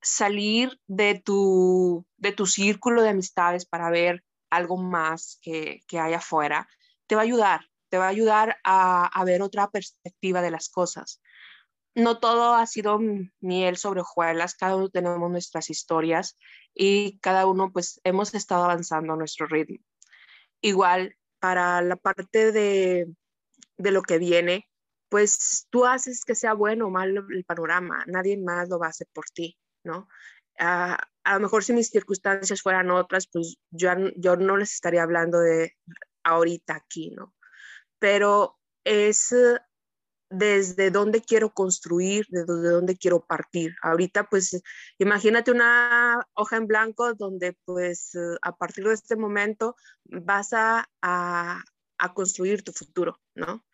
[0.00, 6.12] salir de tu, de tu círculo de amistades para ver algo más que, que hay
[6.12, 6.68] afuera,
[7.06, 11.20] te va a ayudar, te va a ayudar a, ver otra perspectiva de las cosas.
[11.94, 12.98] No todo ha sido
[13.40, 16.38] miel sobre hojuelas, cada uno tenemos nuestras historias
[16.74, 19.78] y cada uno pues hemos estado avanzando a nuestro ritmo.
[20.62, 23.12] Igual para la parte de,
[23.76, 24.68] de lo que viene,
[25.08, 28.90] pues tú haces que sea bueno o malo el panorama, nadie más lo va a
[28.90, 29.58] hacer por ti.
[29.84, 30.08] ¿no?
[30.58, 35.40] a lo mejor si mis circunstancias fueran otras, pues yo, yo no les estaría hablando
[35.40, 35.76] de
[36.24, 37.34] ahorita aquí, ¿no?
[37.98, 39.34] Pero es
[40.32, 43.74] desde dónde quiero construir, desde dónde quiero partir.
[43.82, 44.62] Ahorita, pues,
[44.98, 50.88] imagínate una hoja en blanco donde, pues, eh, a partir de este momento vas a,
[51.02, 51.62] a,
[51.98, 53.64] a construir tu futuro, ¿no?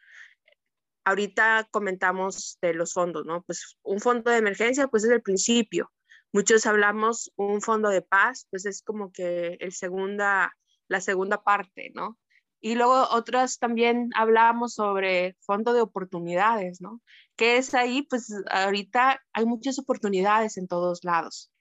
[1.04, 3.42] Ahorita comentamos de los fondos, ¿no?
[3.42, 5.90] Pues un fondo de emergencia, pues es el principio,
[6.30, 10.54] Muchos hablamos un fondo de paz, pues es como que el segunda,
[10.86, 12.18] la segunda parte, ¿no?
[12.60, 17.00] Y luego otras también hablamos sobre fondo de oportunidades, ¿no?
[17.36, 21.52] Que es ahí, pues ahorita hay muchas oportunidades en todos lados.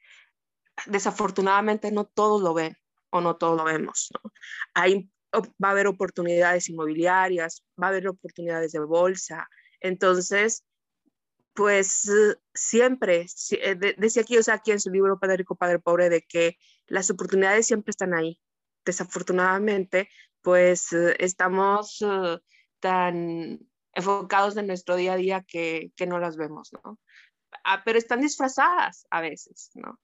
[0.85, 2.75] Desafortunadamente no todos lo ven
[3.11, 4.31] o no todos lo vemos, ¿no?
[4.73, 9.47] Hay, va a haber oportunidades inmobiliarias, va a haber oportunidades de bolsa.
[9.79, 10.65] Entonces,
[11.53, 12.11] pues
[12.53, 16.21] siempre, eh, decía aquí, o sea, aquí en su libro Padre Rico, Padre Pobre, de
[16.21, 18.39] que las oportunidades siempre están ahí.
[18.85, 20.07] Desafortunadamente,
[20.41, 22.39] pues eh, estamos eh,
[22.79, 23.59] tan
[23.93, 26.99] enfocados en nuestro día a día que, que no las vemos, ¿no?
[27.63, 29.99] Ah, pero están disfrazadas a veces, ¿no?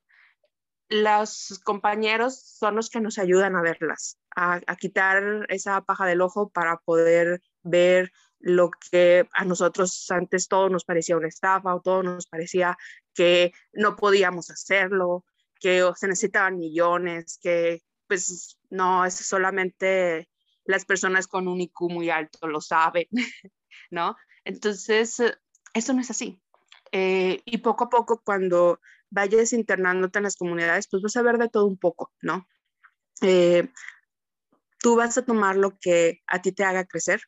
[0.90, 6.22] Los compañeros son los que nos ayudan a verlas, a, a quitar esa paja del
[6.22, 11.82] ojo para poder ver lo que a nosotros antes todo nos parecía una estafa o
[11.82, 12.78] todo nos parecía
[13.14, 15.24] que no podíamos hacerlo,
[15.60, 17.82] que se necesitaban millones, que
[18.14, 20.30] pues no, es solamente
[20.66, 23.08] las personas con un IQ muy alto lo saben,
[23.90, 24.16] ¿no?
[24.46, 25.20] Entonces,
[25.74, 26.40] eso no es así.
[26.92, 28.80] Eh, y poco a poco, cuando
[29.10, 32.48] vayas internándote en las comunidades, pues vas a ver de todo un poco, ¿no?
[33.22, 33.68] Eh,
[34.78, 37.20] tú vas a tomar lo que a ti te haga crecer,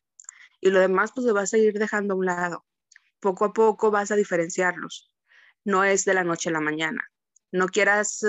[0.60, 2.64] y lo demás pues lo vas a ir dejando a un lado.
[3.18, 5.12] Poco a poco vas a diferenciarlos.
[5.64, 7.10] No es de la noche a la mañana.
[7.50, 8.24] No quieras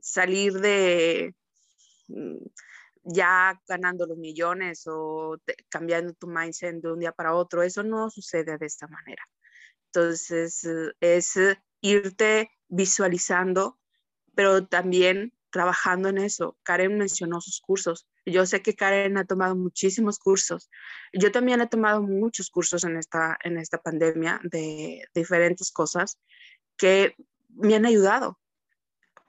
[0.00, 1.34] salir de
[3.04, 5.36] ya ganando los millones o
[5.68, 7.62] cambiando tu mindset de un día para otro.
[7.62, 9.22] Eso no sucede de esta manera.
[9.86, 13.78] Entonces, uh, es uh, irte visualizando,
[14.34, 16.56] pero también trabajando en eso.
[16.62, 18.08] Karen mencionó sus cursos.
[18.24, 20.70] Yo sé que Karen ha tomado muchísimos cursos.
[21.12, 26.18] Yo también he tomado muchos cursos en esta, en esta pandemia de diferentes cosas
[26.76, 27.14] que
[27.50, 28.38] me han ayudado.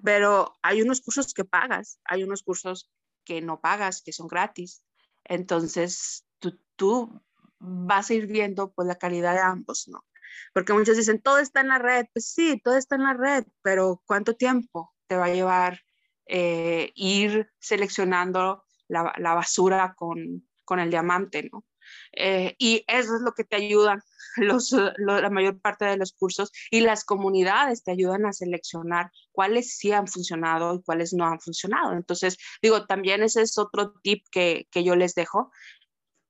[0.03, 2.91] Pero hay unos cursos que pagas, hay unos cursos
[3.23, 4.83] que no pagas, que son gratis.
[5.23, 7.21] Entonces, tú, tú
[7.59, 10.05] vas a ir viendo pues la calidad de ambos, ¿no?
[10.53, 12.05] Porque muchos dicen, todo está en la red.
[12.13, 15.79] Pues sí, todo está en la red, pero ¿cuánto tiempo te va a llevar
[16.25, 21.65] eh, ir seleccionando la, la basura con, con, el diamante, ¿no?
[22.11, 24.01] Eh, y eso es lo que te ayudan
[24.37, 29.77] los, la mayor parte de los cursos y las comunidades te ayudan a seleccionar cuáles
[29.77, 31.93] sí han funcionado y cuáles no han funcionado.
[31.93, 35.51] Entonces, digo, también ese es otro tip que, que yo les dejo.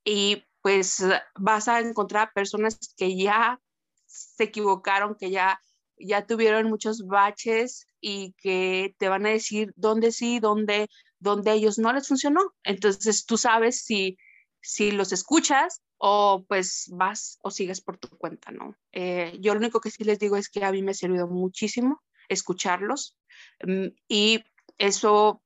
[0.05, 1.03] Y pues
[1.35, 3.59] vas a encontrar personas que ya
[4.05, 5.59] se equivocaron, que ya,
[5.97, 10.89] ya tuvieron muchos baches y que te van a decir dónde sí, dónde,
[11.19, 12.53] dónde ellos no les funcionó.
[12.63, 14.17] Entonces tú sabes si,
[14.61, 18.75] si los escuchas o pues vas o sigues por tu cuenta, ¿no?
[18.91, 21.29] Eh, yo lo único que sí les digo es que a mí me ha servido
[21.29, 23.17] muchísimo escucharlos
[23.65, 24.43] mm, y
[24.77, 25.41] eso,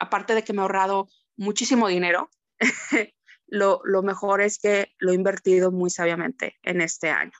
[0.00, 2.30] aparte de que me ha ahorrado muchísimo dinero,
[3.48, 7.36] lo, lo mejor es que lo he invertido muy sabiamente en este año.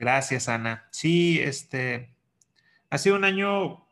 [0.00, 0.88] Gracias, Ana.
[0.90, 2.12] Sí, este
[2.90, 3.85] ha sido un año,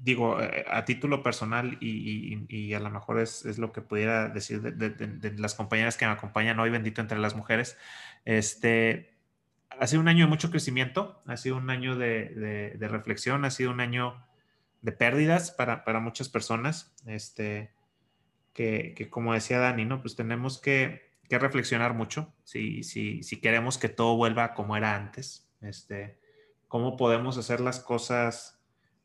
[0.00, 5.32] digo, eh, a título personal y, a lo mejor es, lo que pudiera decir de,
[5.38, 7.76] las compañeras que me acompañan hoy, bendito entre las mujeres.
[8.24, 9.14] Este
[9.70, 13.70] ha sido un año de mucho crecimiento, ha sido un año de, reflexión, ha sido
[13.70, 14.24] un año
[14.82, 16.94] de pérdidas para, muchas personas.
[17.06, 17.72] Este,
[18.52, 20.00] que, que, como decía Dani, ¿no?
[20.00, 24.96] Pues tenemos que que reflexionar mucho si, si, si queremos que todo vuelva como era
[24.96, 25.48] antes.
[25.60, 26.18] Este,
[26.68, 28.57] cómo podemos hacer las cosas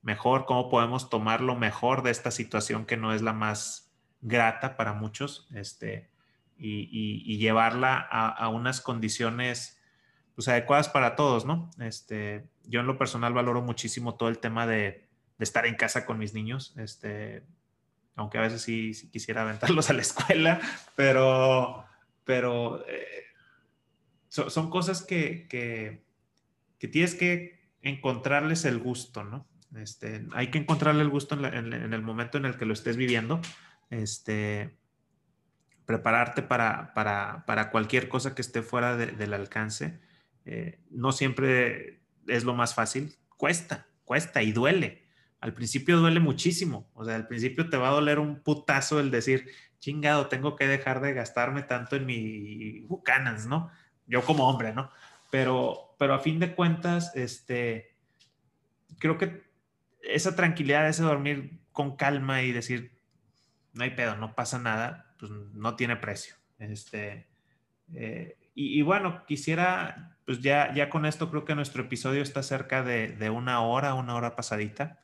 [0.04, 4.78] mejor, cómo podemos tomar lo mejor de esta situación que no es la más grata
[4.78, 6.10] para muchos, este,
[6.58, 9.82] y, y, llevarla a, unas condiciones
[10.36, 11.72] pues, adecuadas para todos, ¿no?
[11.80, 15.08] Este, yo en lo personal valoro muchísimo todo el tema de,
[15.40, 17.44] estar en casa con mis niños, este,
[18.16, 20.62] aunque a veces sí, sí quisiera aventarlos a la escuela,
[20.96, 21.84] pero
[22.24, 23.26] pero eh,
[24.30, 26.04] son cosas que, que,
[26.88, 29.48] tienes que encontrarles el gusto, ¿no?
[29.76, 33.42] Este, hay que encontrarle el gusto en, el momento en el que lo estés viviendo.
[33.90, 34.78] Este,
[35.86, 40.00] prepararte para, para, cualquier cosa que esté fuera del alcance.
[40.46, 43.16] Eh, no siempre es lo más fácil.
[43.38, 45.04] Cuesta, cuesta y duele.
[45.40, 46.90] Al principio duele muchísimo.
[46.94, 50.68] O sea, al principio te va a doler un putazo el decir, chingado, tengo que
[50.68, 53.70] dejar de gastarme tanto en mi bucanas, ¿no?
[54.08, 54.90] Yo como hombre, ¿no?
[55.32, 57.96] Pero, pero a fin de cuentas, este,
[59.00, 59.44] creo que
[60.04, 63.00] esa tranquilidad, ese dormir con calma y decir,
[63.74, 66.36] no hay pedo, no pasa nada, pues no tiene precio.
[66.60, 67.28] Este,
[67.94, 72.84] eh, y, bueno, quisiera, pues ya, ya con esto creo que nuestro episodio está cerca
[72.84, 75.04] de, de una hora, una hora pasadita.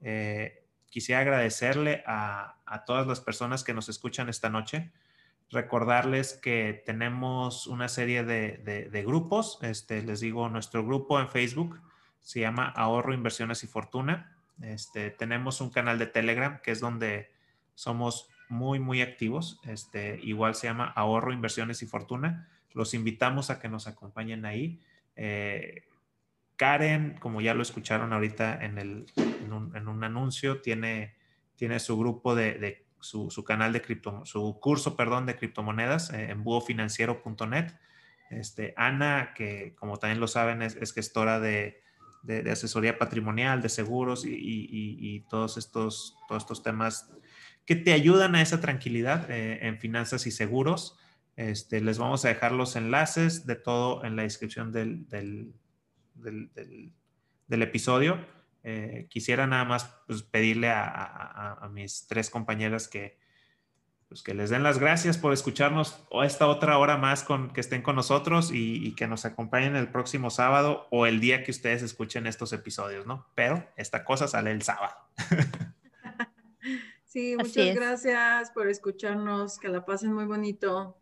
[0.00, 4.92] Eh, quisiera agradecerle a, todas las personas que nos escuchan esta noche.
[5.50, 9.58] Recordarles que tenemos una serie de, grupos.
[9.62, 11.80] Este, les digo, nuestro grupo en Facebook
[12.20, 14.33] se llama Ahorro, Inversiones y Fortuna.
[14.62, 17.30] Este, tenemos un canal de Telegram que es donde
[17.74, 19.60] somos muy, muy activos.
[19.64, 22.48] Este, igual se llama Ahorro, Inversiones y Fortuna.
[22.72, 24.80] Los invitamos a que nos acompañen ahí.
[25.16, 25.84] Eh,
[26.56, 31.16] Karen, como ya lo escucharon ahorita en, el, en, un, anuncio, tiene,
[31.56, 36.44] tiene su grupo de, su, canal de cripto, su curso, perdón, de criptomonedas eh, en
[36.44, 37.72] buofinanciero.net.
[38.30, 41.82] Este, Ana, que como también lo saben, es, gestora de,
[42.50, 47.10] asesoría patrimonial, de seguros y, todos, estos, todos estos temas
[47.64, 50.98] que te ayudan a esa tranquilidad eh, en finanzas y seguros.
[51.36, 55.52] Este, les vamos a dejar los enlaces de todo en la descripción del, del,
[57.48, 58.24] episodio.
[58.62, 63.18] Eh, quisiera nada más pues, pedirle a, mis tres compañeras que,
[64.14, 67.82] pues, que les den las gracias por escucharnos esta otra hora más con que estén
[67.82, 72.28] con nosotros y, que nos acompañen el próximo sábado o el día que ustedes escuchen
[72.28, 73.26] estos episodios, ¿no?
[73.34, 74.94] Pero esta cosa sale el sábado.
[77.06, 81.00] Sí, muchas gracias por escucharnos, que la pasen muy bonito.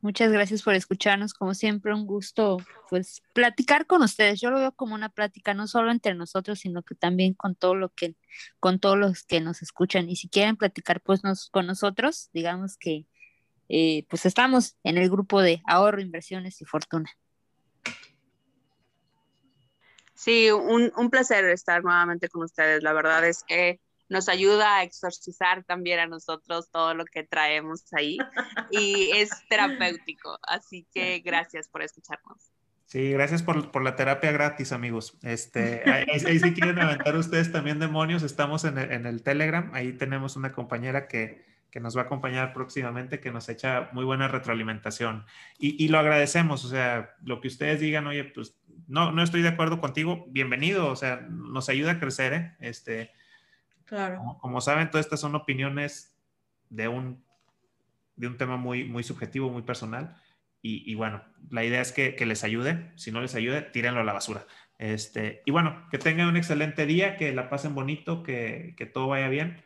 [0.00, 2.58] Muchas gracias por escucharnos, como siempre, un gusto
[2.88, 4.40] pues platicar con ustedes.
[4.40, 7.74] Yo lo veo como una plática no solo entre nosotros, sino que también con todo
[7.74, 8.14] lo que
[8.60, 12.76] con todos los que nos escuchan y si quieren platicar pues nos, con nosotros, digamos
[12.76, 13.06] que
[13.68, 17.10] eh, pues estamos en el grupo de ahorro, inversiones y fortuna.
[20.14, 22.84] Sí, un, un placer estar nuevamente con ustedes.
[22.84, 27.84] La verdad es que nos ayuda a exorcizar también a nosotros todo lo que traemos
[27.92, 28.18] ahí
[28.70, 30.38] y es terapéutico.
[30.42, 32.52] Así que gracias por escucharnos.
[32.88, 35.18] Sí, gracias por, la terapia gratis, amigos.
[35.22, 39.70] Este, ahí, si quieren aventar ustedes también demonios, estamos en el, Telegram.
[39.74, 41.46] Ahí tenemos una compañera que,
[41.78, 45.26] nos va a acompañar próximamente, que nos echa muy buena retroalimentación.
[45.58, 49.48] Y, lo agradecemos, o sea, lo que ustedes digan, oye, pues no, no estoy de
[49.48, 52.56] acuerdo contigo, bienvenido, o sea, nos ayuda a crecer, ¿eh?
[52.58, 53.12] Este,
[53.88, 54.38] claro.
[54.40, 56.16] Como, saben, todas estas son opiniones
[56.70, 57.24] de un,
[58.16, 60.16] de un tema muy, muy subjetivo, muy personal
[60.60, 62.92] y, bueno, la idea es que, les ayude.
[62.96, 64.44] Si no les ayude, tírenlo a la basura.
[64.76, 69.28] Este, y bueno, que tengan un excelente día, que la pasen bonito, que, todo vaya
[69.28, 69.62] bien.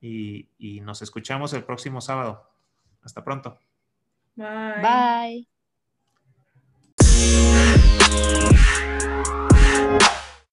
[0.00, 2.48] Y, y, nos escuchamos el próximo sábado.
[3.02, 3.58] Hasta pronto.
[4.36, 5.46] Bye.
[8.62, 8.95] Bye.